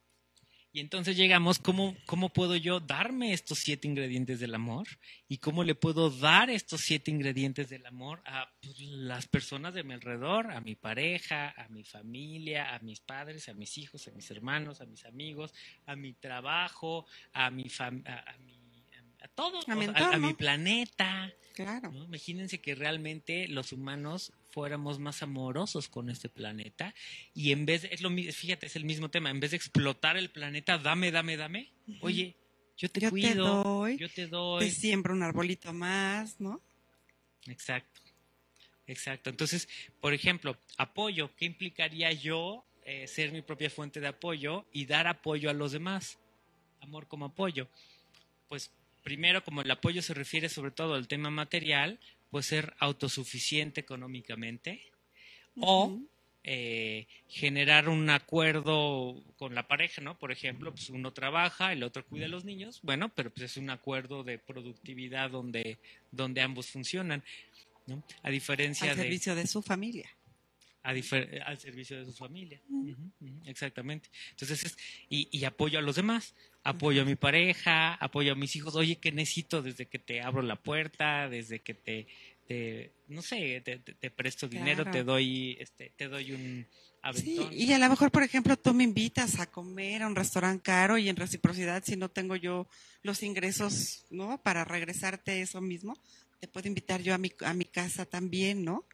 Y 0.75 0.81
entonces 0.81 1.15
llegamos, 1.15 1.57
¿cómo, 1.57 1.95
¿cómo 2.05 2.33
puedo 2.33 2.57
yo 2.57 2.81
darme 2.81 3.31
estos 3.31 3.59
siete 3.59 3.87
ingredientes 3.87 4.41
del 4.41 4.53
amor? 4.53 4.85
¿Y 5.29 5.37
cómo 5.37 5.63
le 5.63 5.73
puedo 5.73 6.09
dar 6.09 6.49
estos 6.49 6.81
siete 6.81 7.11
ingredientes 7.11 7.69
del 7.69 7.85
amor 7.85 8.21
a 8.25 8.51
pues, 8.61 8.77
las 8.81 9.25
personas 9.25 9.73
de 9.73 9.85
mi 9.85 9.93
alrededor, 9.93 10.51
a 10.51 10.59
mi 10.59 10.75
pareja, 10.75 11.53
a 11.55 11.69
mi 11.69 11.85
familia, 11.85 12.75
a 12.75 12.79
mis 12.79 12.99
padres, 12.99 13.47
a 13.47 13.53
mis 13.53 13.77
hijos, 13.77 14.05
a 14.09 14.11
mis 14.11 14.29
hermanos, 14.31 14.81
a 14.81 14.85
mis 14.85 15.05
amigos, 15.05 15.53
a 15.85 15.95
mi 15.95 16.11
trabajo, 16.11 17.05
a 17.31 17.49
mi, 17.51 17.71
a, 17.79 17.91
mi 17.91 18.03
a 19.21 19.27
todo, 19.29 19.59
a, 19.67 20.17
mi 20.17 20.33
planeta. 20.33 21.33
Claro. 21.53 21.93
Imagínense 21.93 22.59
que 22.59 22.75
realmente 22.75 23.47
los 23.47 23.71
humanos 23.71 24.33
fuéramos 24.55 24.99
más 24.99 25.21
amorosos 25.21 25.89
con 25.89 26.09
este 26.09 26.29
planeta 26.29 26.95
y 27.33 27.51
en 27.51 27.65
vez, 27.65 27.81
de, 27.81 27.89
es 27.91 27.99
lo 27.99 28.09
fíjate, 28.09 28.67
es 28.67 28.77
el 28.77 28.85
mismo 28.85 29.09
tema, 29.09 29.29
en 29.29 29.41
vez 29.41 29.51
de 29.51 29.57
explotar 29.57 30.15
el 30.15 30.29
planeta, 30.29 30.77
dame, 30.77 31.11
dame, 31.11 31.35
dame, 31.35 31.73
oye, 31.99 32.37
yo 32.77 32.87
te 32.87 33.09
cuido, 33.09 33.89
yo 33.89 34.09
te 34.09 34.27
doy. 34.27 34.65
Te 34.65 34.71
siembro 34.71 35.13
un 35.13 35.23
arbolito 35.23 35.73
más, 35.73 36.39
¿no? 36.39 36.61
Exacto, 37.47 37.99
exacto. 38.87 39.29
Entonces, 39.29 39.67
por 39.99 40.13
ejemplo, 40.13 40.57
apoyo, 40.77 41.35
¿qué 41.35 41.43
implicaría 41.43 42.13
yo 42.13 42.63
eh, 42.85 43.07
ser 43.07 43.33
mi 43.33 43.41
propia 43.41 43.69
fuente 43.69 43.99
de 43.99 44.07
apoyo 44.07 44.65
y 44.71 44.85
dar 44.85 45.07
apoyo 45.07 45.49
a 45.49 45.53
los 45.53 45.73
demás? 45.73 46.17
Amor 46.79 47.09
como 47.09 47.25
apoyo. 47.25 47.67
Pues 48.47 48.71
primero, 49.03 49.43
como 49.43 49.63
el 49.63 49.71
apoyo 49.71 50.01
se 50.01 50.13
refiere 50.13 50.47
sobre 50.47 50.71
todo 50.71 50.93
al 50.93 51.09
tema 51.09 51.29
material, 51.29 51.99
pues 52.35 52.47
ser 52.47 52.73
autosuficiente 52.79 53.79
económicamente 53.79 54.81
o 55.61 56.01
eh, 56.43 57.07
generar 57.29 57.87
un 57.87 58.09
acuerdo 58.09 59.23
con 59.37 59.55
la 59.55 59.69
pareja, 59.69 60.01
¿no? 60.01 60.19
Por 60.19 60.33
ejemplo, 60.33 60.73
pues 60.73 60.89
uno 60.89 61.13
trabaja, 61.13 61.71
el 61.71 61.81
otro 61.81 62.05
cuida 62.05 62.25
a 62.25 62.27
los 62.27 62.43
niños, 62.43 62.81
bueno, 62.83 63.07
pero 63.07 63.29
pues 63.29 63.51
es 63.51 63.55
un 63.55 63.69
acuerdo 63.69 64.25
de 64.25 64.37
productividad 64.37 65.31
donde, 65.31 65.77
donde 66.11 66.41
ambos 66.41 66.67
funcionan, 66.67 67.23
¿no? 67.87 68.03
A 68.21 68.29
diferencia 68.29 68.91
Al 68.91 68.97
de... 68.97 69.03
servicio 69.03 69.33
de 69.33 69.47
su 69.47 69.61
familia. 69.61 70.09
a 70.83 70.89
al 70.89 71.57
servicio 71.57 71.97
de 71.97 72.03
su 72.03 72.11
familia. 72.11 72.59
Exactamente. 73.45 74.09
Entonces, 74.31 74.65
es, 74.65 74.77
y, 75.07 75.29
y 75.31 75.45
apoyo 75.45 75.79
a 75.79 75.81
los 75.81 75.95
demás. 75.95 76.35
Apoyo 76.65 77.03
a 77.03 77.05
mi 77.05 77.15
pareja, 77.15 77.93
apoyo 77.93 78.31
a 78.31 78.35
mis 78.35 78.55
hijos. 78.55 78.75
Oye, 78.75 78.97
¿qué 78.97 79.11
necesito 79.11 79.61
desde 79.61 79.85
que 79.85 79.99
te 79.99 80.21
abro 80.21 80.41
la 80.41 80.55
puerta, 80.55 81.29
desde 81.29 81.59
que 81.61 81.75
te, 81.75 82.07
te 82.47 82.91
no 83.07 83.21
sé, 83.21 83.61
te, 83.63 83.77
te- 83.77 83.93
te 83.93 84.09
presto 84.09 84.47
dinero, 84.47 84.83
Claro. 84.83 84.91
te 84.91 85.03
doy, 85.03 85.57
este, 85.59 85.91
te 85.95 86.07
doy 86.07 86.31
un 86.31 86.65
Sí, 87.13 87.37
aventón? 87.37 87.53
y 87.53 87.71
a 87.71 87.77
lo 87.77 87.87
mejor, 87.87 88.09
por 88.11 88.23
ejemplo, 88.23 88.57
tú 88.57 88.73
me 88.73 88.83
invitas 88.83 89.39
a 89.39 89.45
comer 89.45 90.01
a 90.01 90.07
un 90.07 90.15
restaurante 90.15 90.63
caro 90.63 90.97
y 90.97 91.07
en 91.07 91.15
reciprocidad, 91.15 91.83
si 91.85 91.95
no 91.95 92.09
tengo 92.09 92.35
yo 92.35 92.67
los 93.03 93.21
ingresos, 93.21 94.05
¿no? 94.09 94.41
Para 94.41 94.65
regresarte 94.65 95.39
eso 95.41 95.61
mismo, 95.61 95.97
te 96.39 96.47
puedo 96.47 96.67
invitar 96.67 97.01
yo 97.03 97.13
a 97.13 97.19
mi, 97.19 97.31
a 97.45 97.53
mi 97.53 97.65
casa 97.65 98.05
también, 98.05 98.65
¿no? 98.65 98.85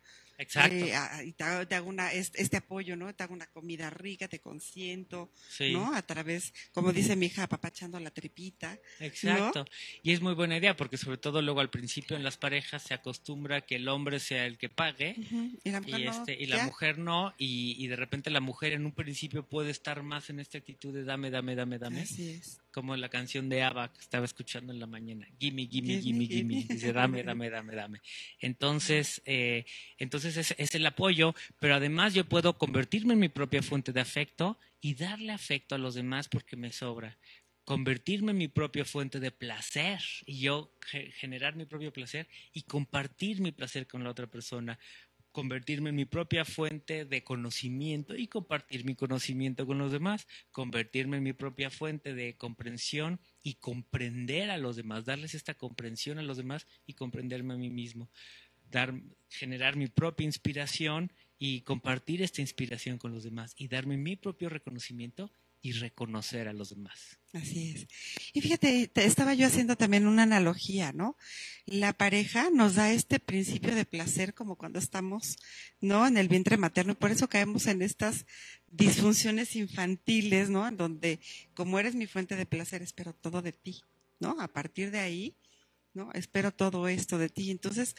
Exacto. 0.42 0.76
Eh, 0.76 0.94
y 1.26 1.32
te 1.34 1.44
hago, 1.44 1.68
te 1.68 1.76
hago 1.76 1.88
una, 1.90 2.12
este, 2.12 2.42
este 2.42 2.58
apoyo, 2.58 2.96
¿no? 2.96 3.14
Te 3.14 3.24
hago 3.24 3.34
una 3.34 3.48
comida 3.48 3.90
rica, 3.90 4.28
te 4.28 4.40
consiento, 4.40 5.32
sí. 5.50 5.74
¿no? 5.74 5.94
A 5.94 6.02
través, 6.02 6.54
como 6.74 6.92
dice 6.92 7.16
mi 7.16 7.28
hija, 7.28 7.44
apapachando 7.44 8.00
la 8.00 8.10
tripita. 8.12 8.78
Exacto. 9.00 9.66
Y 10.04 10.12
es 10.14 10.22
muy 10.22 10.34
buena 10.34 10.58
idea 10.58 10.76
porque 10.76 10.98
sobre 10.98 11.18
todo 11.18 11.42
luego 11.42 11.60
al 11.60 11.70
principio 11.70 12.16
en 12.18 12.24
las 12.24 12.38
parejas 12.38 12.82
se 12.84 12.94
acostumbra 12.94 13.62
que 13.62 13.76
el 13.76 13.88
hombre 13.88 14.20
sea 14.20 14.46
el 14.46 14.58
que 14.58 14.70
pague 14.70 15.16
Y 15.64 15.70
la 15.72 15.82
mujer 15.82 16.00
y, 16.02 16.06
no, 16.06 16.12
este, 16.12 16.34
y 16.42 16.46
la 16.48 16.58
ya. 16.58 16.66
mujer 16.66 16.98
no, 16.98 17.34
y, 17.38 17.76
y 17.84 17.88
de 17.88 17.96
repente 17.96 18.30
la 18.32 18.40
mujer 18.40 18.74
en 18.74 18.86
un 18.86 18.94
principio 18.94 19.48
puede 19.48 19.70
estar 19.72 20.02
más 20.04 20.30
en 20.30 20.40
esta 20.40 20.58
actitud 20.58 20.94
de 20.94 21.04
dame, 21.04 21.30
dame, 21.30 21.56
dame, 21.56 21.78
dame, 21.78 22.02
Así 22.02 22.30
es. 22.32 22.60
como 22.72 22.96
la 22.96 23.10
canción 23.10 23.48
de 23.50 23.62
ABBA 23.64 23.94
que 23.94 24.00
estaba 24.02 24.26
escuchando 24.26 24.74
en 24.74 24.80
la 24.80 24.88
mañana, 24.88 25.28
gimme, 25.40 25.68
gimme, 25.68 26.00
Gimme, 26.00 26.02
gimme, 26.02 26.26
gimme, 26.28 26.56
gimme. 26.62 26.74
dice 26.74 26.94
dame, 26.94 27.24
dame, 27.24 27.50
dame, 27.50 27.76
dame. 27.76 28.02
Entonces, 28.40 29.22
eh, 29.26 29.66
entonces 29.98 30.31
es, 30.38 30.54
es 30.58 30.76
el 30.76 30.86
apoyo, 30.86 31.34
pero 31.60 31.76
además 31.76 32.14
yo 32.14 32.26
puedo 32.26 32.58
convertirme 32.58 33.14
en 33.14 33.20
mi 33.20 33.30
propia 33.30 33.62
fuente 33.62 33.92
de 33.94 34.02
afecto 34.02 34.58
y 34.82 34.96
darle 34.96 35.32
afecto 35.32 35.76
a 35.76 35.78
los 35.78 35.94
demás 35.96 36.28
porque 36.28 36.56
me 36.56 36.72
sobra. 36.72 37.18
Convertirme 37.64 38.32
en 38.32 38.38
mi 38.40 38.48
propia 38.48 38.86
fuente 38.86 39.20
de 39.20 39.32
placer 39.32 40.02
y 40.26 40.40
yo 40.40 40.76
ge- 40.82 41.12
generar 41.12 41.56
mi 41.56 41.66
propio 41.66 41.94
placer 41.94 42.28
y 42.54 42.64
compartir 42.64 43.40
mi 43.40 43.52
placer 43.52 43.88
con 43.88 44.04
la 44.04 44.10
otra 44.10 44.28
persona. 44.28 44.80
Convertirme 45.32 45.92
en 45.92 45.96
mi 45.96 46.04
propia 46.04 46.44
fuente 46.44 47.06
de 47.06 47.24
conocimiento 47.24 48.18
y 48.18 48.28
compartir 48.28 48.84
mi 48.84 48.96
conocimiento 48.96 49.66
con 49.66 49.78
los 49.78 49.92
demás, 49.94 50.28
convertirme 50.52 51.18
en 51.18 51.24
mi 51.24 51.32
propia 51.32 51.70
fuente 51.70 52.14
de 52.14 52.36
comprensión 52.36 53.22
y 53.42 53.54
comprender 53.54 54.50
a 54.50 54.58
los 54.58 54.76
demás, 54.76 55.06
darles 55.06 55.34
esta 55.34 55.54
comprensión 55.54 56.20
a 56.20 56.24
los 56.24 56.36
demás 56.36 56.68
y 56.86 56.96
comprenderme 56.96 57.54
a 57.54 57.58
mí 57.58 57.70
mismo, 57.70 58.10
dar, 58.72 58.94
generar 59.30 59.76
mi 59.76 59.88
propia 59.88 60.26
inspiración 60.26 61.12
y 61.38 61.62
compartir 61.62 62.22
esta 62.22 62.42
inspiración 62.42 62.98
con 62.98 63.12
los 63.14 63.24
demás 63.24 63.54
y 63.58 63.68
darme 63.68 63.98
mi 63.98 64.16
propio 64.16 64.50
reconocimiento 64.50 65.32
y 65.64 65.74
reconocer 65.74 66.48
a 66.48 66.54
los 66.54 66.70
demás. 66.70 67.20
Así 67.34 67.72
es. 67.76 67.88
Y 68.34 68.42
fíjate, 68.42 68.88
te- 68.88 69.06
estaba 69.06 69.36
yo 69.36 69.46
haciendo 69.46 69.76
también 69.76 70.08
una 70.08 70.24
analogía, 70.24 70.92
¿no? 70.92 71.16
La 71.68 71.94
pareja 71.94 72.50
nos 72.52 72.74
da 72.76 72.92
este 72.92 73.20
principio 73.20 73.76
de 73.76 73.86
placer 73.86 74.34
como 74.34 74.56
cuando 74.56 74.80
estamos, 74.80 75.38
¿no? 75.80 76.08
En 76.08 76.18
el 76.18 76.30
vientre 76.30 76.58
materno 76.58 76.94
y 76.94 76.96
por 76.96 77.12
eso 77.12 77.30
caemos 77.30 77.68
en 77.68 77.84
estas 77.84 78.26
disfunciones 78.72 79.56
infantiles, 79.56 80.50
¿no? 80.50 80.68
En 80.68 80.78
donde, 80.78 81.20
como 81.54 81.78
eres 81.80 81.94
mi 81.94 82.08
fuente 82.08 82.36
de 82.36 82.48
placer, 82.48 82.82
espero 82.82 83.14
todo 83.14 83.44
de 83.44 83.52
ti, 83.52 83.84
¿no? 84.20 84.38
A 84.42 84.48
partir 84.48 84.90
de 84.90 85.00
ahí, 85.00 85.36
¿no? 85.94 86.12
Espero 86.14 86.52
todo 86.52 86.88
esto 86.88 87.20
de 87.20 87.30
ti. 87.30 87.52
Entonces, 87.52 87.96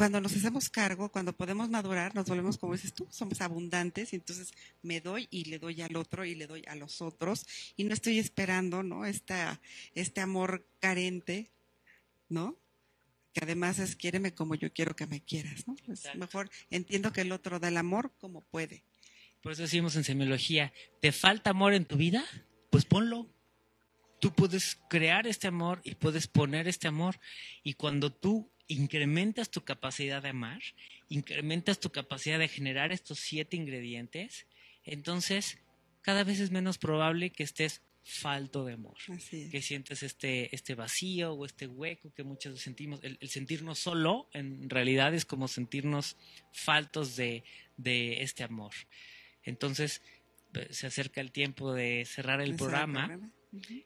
cuando 0.00 0.18
nos 0.18 0.34
hacemos 0.34 0.70
cargo, 0.70 1.12
cuando 1.12 1.34
podemos 1.34 1.68
madurar, 1.68 2.14
nos 2.14 2.26
volvemos, 2.26 2.56
como 2.56 2.72
dices 2.72 2.94
tú, 2.94 3.06
somos 3.10 3.42
abundantes 3.42 4.14
y 4.14 4.16
entonces 4.16 4.54
me 4.80 5.02
doy 5.02 5.28
y 5.30 5.44
le 5.44 5.58
doy 5.58 5.82
al 5.82 5.94
otro 5.94 6.24
y 6.24 6.34
le 6.34 6.46
doy 6.46 6.64
a 6.68 6.74
los 6.74 7.02
otros 7.02 7.46
y 7.76 7.84
no 7.84 7.92
estoy 7.92 8.18
esperando, 8.18 8.82
¿no? 8.82 9.04
Esta, 9.04 9.60
este 9.94 10.22
amor 10.22 10.64
carente, 10.78 11.50
¿no? 12.30 12.56
Que 13.34 13.44
además 13.44 13.78
es 13.78 13.94
quiéreme 13.94 14.32
como 14.32 14.54
yo 14.54 14.72
quiero 14.72 14.96
que 14.96 15.06
me 15.06 15.20
quieras, 15.20 15.68
¿no? 15.68 15.74
Es 15.74 15.98
Exacto. 15.98 16.18
mejor 16.18 16.50
entiendo 16.70 17.12
que 17.12 17.20
el 17.20 17.30
otro 17.30 17.60
da 17.60 17.68
el 17.68 17.76
amor 17.76 18.10
como 18.20 18.40
puede. 18.40 18.82
Por 19.42 19.52
eso 19.52 19.60
decimos 19.60 19.96
en 19.96 20.04
semiología, 20.04 20.72
¿te 21.02 21.12
falta 21.12 21.50
amor 21.50 21.74
en 21.74 21.84
tu 21.84 21.98
vida? 21.98 22.24
Pues 22.70 22.86
ponlo. 22.86 23.28
Tú 24.18 24.32
puedes 24.32 24.78
crear 24.88 25.26
este 25.26 25.46
amor 25.46 25.82
y 25.84 25.96
puedes 25.96 26.26
poner 26.26 26.68
este 26.68 26.88
amor. 26.88 27.20
Y 27.62 27.74
cuando 27.74 28.10
tú 28.10 28.50
incrementas 28.70 29.50
tu 29.50 29.64
capacidad 29.64 30.22
de 30.22 30.28
amar, 30.28 30.62
incrementas 31.08 31.80
tu 31.80 31.90
capacidad 31.90 32.38
de 32.38 32.48
generar 32.48 32.92
estos 32.92 33.18
siete 33.18 33.56
ingredientes, 33.56 34.46
entonces 34.84 35.58
cada 36.02 36.24
vez 36.24 36.40
es 36.40 36.50
menos 36.50 36.78
probable 36.78 37.30
que 37.30 37.42
estés 37.42 37.82
falto 38.02 38.64
de 38.64 38.74
amor. 38.74 38.96
Es. 39.08 39.50
Que 39.50 39.60
sientes 39.60 40.02
este, 40.02 40.54
este 40.54 40.74
vacío 40.74 41.32
o 41.32 41.44
este 41.44 41.66
hueco 41.66 42.12
que 42.14 42.22
muchas 42.22 42.52
veces 42.52 42.64
sentimos. 42.64 43.00
El, 43.02 43.18
el 43.20 43.28
sentirnos 43.28 43.78
solo, 43.78 44.28
en 44.32 44.70
realidad, 44.70 45.14
es 45.14 45.24
como 45.24 45.48
sentirnos 45.48 46.16
faltos 46.52 47.16
de, 47.16 47.44
de 47.76 48.22
este 48.22 48.44
amor. 48.44 48.72
Entonces, 49.42 50.00
eh, 50.54 50.68
se 50.70 50.86
acerca 50.86 51.20
el 51.20 51.32
tiempo 51.32 51.72
de 51.72 52.04
cerrar 52.06 52.40
el 52.40 52.54
programa 52.56 53.20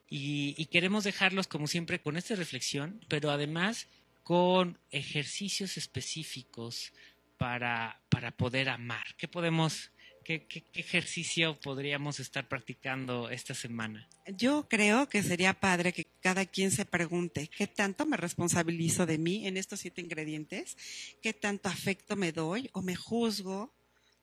y 0.07 0.65
queremos 0.67 1.03
dejarlos, 1.03 1.47
como 1.47 1.67
siempre, 1.67 1.99
con 1.99 2.17
esta 2.17 2.35
reflexión, 2.35 3.03
pero 3.09 3.31
además 3.31 3.89
con 4.25 4.79
ejercicios 4.89 5.77
específicos 5.77 6.91
para, 7.37 8.01
para 8.09 8.31
poder 8.31 8.69
amar. 8.69 9.05
¿Qué 9.17 9.27
podemos, 9.27 9.91
qué, 10.23 10.47
qué- 10.47 10.63
ejercicio 10.73 11.59
podríamos 11.59 12.19
estar 12.19 12.47
practicando 12.47 13.29
esta 13.29 13.53
semana? 13.53 14.09
Yo 14.25 14.67
creo 14.67 15.07
que 15.09 15.21
sería 15.21 15.53
padre 15.53 15.93
que 15.93 16.07
cada 16.21 16.47
quien 16.47 16.71
se 16.71 16.85
pregunte 16.85 17.47
qué 17.55 17.67
tanto 17.67 18.07
me 18.07 18.17
responsabilizo 18.17 19.05
de 19.05 19.19
mí 19.19 19.45
en 19.45 19.57
estos 19.57 19.81
siete 19.81 20.01
ingredientes, 20.01 20.75
qué 21.21 21.31
tanto 21.33 21.69
afecto 21.69 22.15
me 22.15 22.31
doy 22.31 22.67
o 22.73 22.81
me 22.81 22.95
juzgo, 22.95 23.71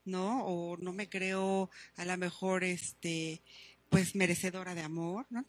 ¿no? 0.05 0.45
O 0.47 0.77
no 0.79 0.93
me 0.93 1.09
creo 1.09 1.71
a 1.95 2.05
lo 2.05 2.17
mejor, 2.17 2.65
este, 2.65 3.41
pues 3.89 4.17
merecedora 4.17 4.75
de 4.75 4.83
amor, 4.83 5.27
¿no? 5.31 5.45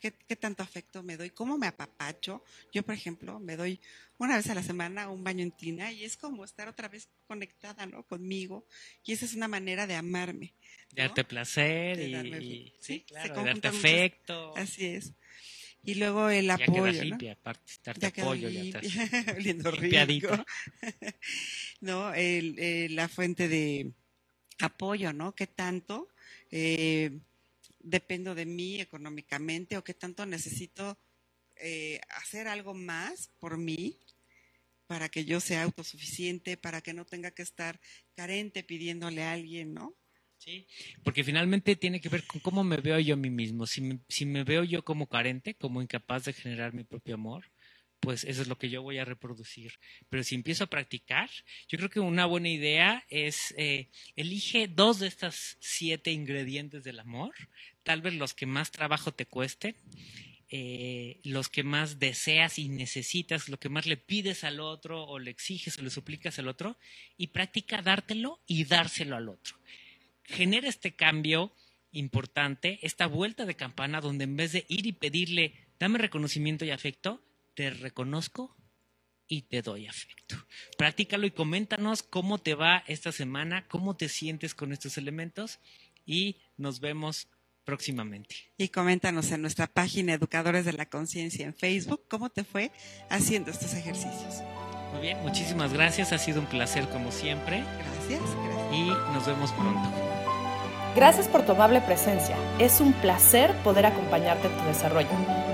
¿Qué, 0.00 0.12
qué 0.26 0.36
tanto 0.36 0.62
afecto 0.62 1.02
me 1.02 1.16
doy? 1.16 1.30
¿Cómo 1.30 1.58
me 1.58 1.66
apapacho? 1.66 2.42
Yo, 2.72 2.82
por 2.82 2.94
ejemplo, 2.94 3.38
me 3.40 3.56
doy 3.56 3.80
una 4.18 4.36
vez 4.36 4.48
a 4.50 4.54
la 4.54 4.62
semana 4.62 5.08
un 5.08 5.22
baño 5.24 5.42
en 5.42 5.50
tina 5.52 5.92
y 5.92 6.04
es 6.04 6.16
como 6.16 6.44
estar 6.44 6.68
otra 6.68 6.88
vez 6.88 7.08
conectada, 7.26 7.86
¿no? 7.86 8.02
Conmigo. 8.04 8.66
Y 9.04 9.12
esa 9.12 9.24
es 9.26 9.34
una 9.34 9.48
manera 9.48 9.86
de 9.86 9.94
amarme. 9.94 10.54
De 10.92 11.02
¿no? 11.02 11.08
darte 11.08 11.24
placer 11.24 11.96
De 11.96 12.08
y, 12.08 12.12
darme- 12.12 12.42
y- 12.42 12.72
sí, 12.80 13.00
claro, 13.06 13.34
de 13.34 13.44
darte 13.44 13.68
muchas- 13.68 13.74
afecto. 13.84 14.56
Así 14.56 14.86
es. 14.86 15.12
Y 15.84 15.94
luego 15.94 16.28
el 16.28 16.46
ya 16.46 16.54
apoyo, 16.54 16.84
¿no? 16.86 16.90
limpia, 17.04 17.32
aparte, 17.32 17.72
darte 17.84 18.00
Ya 18.14 18.22
apoyo, 18.22 18.48
ya 18.48 18.60
estás 18.62 18.82
limpia, 18.82 19.34
oliendo 19.36 19.70
rico. 19.70 19.82
limpiadita. 19.82 20.44
¿No? 21.80 22.12
El, 22.14 22.58
el- 22.58 22.96
la 22.96 23.08
fuente 23.08 23.48
de 23.48 23.92
apoyo, 24.60 25.12
¿no? 25.12 25.34
¿Qué 25.34 25.46
tanto 25.46 26.08
eh, 26.50 27.18
dependo 27.90 28.34
de 28.34 28.46
mí 28.46 28.80
económicamente 28.80 29.76
o 29.76 29.84
qué 29.84 29.94
tanto 29.94 30.26
necesito 30.26 30.98
eh, 31.56 32.00
hacer 32.10 32.48
algo 32.48 32.74
más 32.74 33.30
por 33.40 33.58
mí 33.58 33.98
para 34.86 35.08
que 35.08 35.24
yo 35.24 35.40
sea 35.40 35.64
autosuficiente, 35.64 36.56
para 36.56 36.80
que 36.80 36.94
no 36.94 37.04
tenga 37.04 37.30
que 37.30 37.42
estar 37.42 37.78
carente 38.14 38.62
pidiéndole 38.62 39.22
a 39.22 39.32
alguien, 39.32 39.74
¿no? 39.74 39.94
Sí, 40.38 40.66
porque 41.02 41.24
finalmente 41.24 41.74
tiene 41.76 42.00
que 42.00 42.08
ver 42.08 42.24
con 42.24 42.40
cómo 42.40 42.62
me 42.62 42.76
veo 42.76 42.98
yo 43.00 43.14
a 43.14 43.18
mí 43.18 43.28
mismo. 43.28 43.66
Si 43.66 43.80
me, 44.24 44.44
veo 44.44 44.62
yo 44.64 44.84
como 44.84 45.08
carente, 45.08 45.54
como 45.54 45.82
incapaz 45.82 46.24
de 46.24 46.32
generar 46.32 46.72
mi 46.74 46.84
propio 46.84 47.16
amor, 47.16 47.44
pues 48.00 48.22
eso 48.22 48.42
es 48.42 48.48
lo 48.48 48.56
que 48.56 48.70
yo 48.70 48.80
voy 48.82 48.98
a 48.98 49.04
reproducir. 49.04 49.72
Pero 50.08 50.22
si 50.22 50.36
empiezo 50.36 50.64
a 50.64 50.68
practicar, 50.68 51.28
yo 51.68 51.76
creo 51.76 51.90
que 51.90 51.98
una 51.98 52.24
buena 52.24 52.48
idea 52.48 53.04
es 53.10 53.52
eh, 53.58 53.88
elige 54.14 54.68
dos 54.68 55.00
de 55.00 55.08
estas 55.08 55.56
siete 55.60 56.12
ingredientes 56.12 56.84
del 56.84 57.00
amor, 57.00 57.34
tal 57.88 58.02
vez 58.02 58.14
los 58.14 58.34
que 58.34 58.44
más 58.44 58.70
trabajo 58.70 59.12
te 59.12 59.24
cuesten, 59.24 59.74
eh, 60.50 61.20
los 61.24 61.48
que 61.48 61.62
más 61.62 61.98
deseas 61.98 62.58
y 62.58 62.68
necesitas, 62.68 63.48
lo 63.48 63.58
que 63.58 63.70
más 63.70 63.86
le 63.86 63.96
pides 63.96 64.44
al 64.44 64.60
otro 64.60 65.04
o 65.04 65.18
le 65.18 65.30
exiges 65.30 65.78
o 65.78 65.82
le 65.82 65.88
suplicas 65.88 66.38
al 66.38 66.48
otro, 66.48 66.76
y 67.16 67.28
practica 67.28 67.80
dártelo 67.80 68.40
y 68.46 68.64
dárselo 68.64 69.16
al 69.16 69.30
otro 69.30 69.56
genera 70.28 70.68
este 70.68 70.94
cambio 70.94 71.52
importante, 71.90 72.78
esta 72.82 73.06
vuelta 73.06 73.46
de 73.46 73.56
campana 73.56 74.00
donde 74.00 74.24
en 74.24 74.36
vez 74.36 74.52
de 74.52 74.66
ir 74.68 74.86
y 74.86 74.92
pedirle, 74.92 75.54
dame 75.80 75.98
reconocimiento 75.98 76.64
y 76.64 76.70
afecto, 76.70 77.24
te 77.54 77.70
reconozco 77.70 78.54
y 79.26 79.42
te 79.42 79.62
doy 79.62 79.86
afecto. 79.86 80.36
Practícalo 80.76 81.26
y 81.26 81.30
coméntanos 81.30 82.02
cómo 82.02 82.38
te 82.38 82.54
va 82.54 82.84
esta 82.86 83.10
semana, 83.10 83.66
cómo 83.68 83.96
te 83.96 84.08
sientes 84.08 84.54
con 84.54 84.72
estos 84.72 84.98
elementos 84.98 85.60
y 86.04 86.36
nos 86.56 86.80
vemos 86.80 87.28
próximamente. 87.68 88.34
Y 88.56 88.70
coméntanos 88.70 89.30
en 89.30 89.42
nuestra 89.42 89.66
página 89.66 90.14
Educadores 90.14 90.64
de 90.64 90.72
la 90.72 90.86
Conciencia 90.86 91.44
en 91.44 91.52
Facebook 91.52 92.00
cómo 92.08 92.30
te 92.30 92.42
fue 92.42 92.72
haciendo 93.10 93.50
estos 93.50 93.74
ejercicios. 93.74 94.36
Muy 94.92 95.02
bien, 95.02 95.18
muchísimas 95.20 95.74
gracias, 95.74 96.14
ha 96.14 96.18
sido 96.18 96.40
un 96.40 96.46
placer 96.46 96.88
como 96.88 97.12
siempre. 97.12 97.62
Gracias, 97.76 98.22
gracias. 98.42 98.72
Y 98.72 98.86
nos 99.12 99.26
vemos 99.26 99.52
pronto. 99.52 99.86
Gracias 100.96 101.28
por 101.28 101.44
tu 101.44 101.52
amable 101.52 101.82
presencia. 101.82 102.36
Es 102.58 102.80
un 102.80 102.94
placer 102.94 103.54
poder 103.62 103.84
acompañarte 103.84 104.46
en 104.46 104.56
tu 104.56 104.64
desarrollo. 104.64 105.10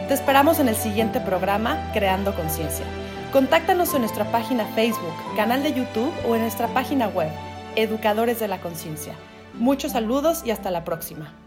Te 0.06 0.14
esperamos 0.14 0.60
en 0.60 0.68
el 0.68 0.76
siguiente 0.76 1.20
programa 1.20 1.90
Creando 1.92 2.32
Conciencia. 2.36 2.86
Contáctanos 3.32 3.92
en 3.92 4.02
nuestra 4.02 4.30
página 4.30 4.66
Facebook, 4.76 5.14
canal 5.34 5.64
de 5.64 5.74
YouTube 5.74 6.14
o 6.28 6.36
en 6.36 6.42
nuestra 6.42 6.68
página 6.68 7.08
web, 7.08 7.32
Educadores 7.74 8.38
de 8.38 8.46
la 8.46 8.60
Conciencia. 8.60 9.16
Muchos 9.54 9.90
saludos 9.90 10.42
y 10.46 10.52
hasta 10.52 10.70
la 10.70 10.84
próxima. 10.84 11.43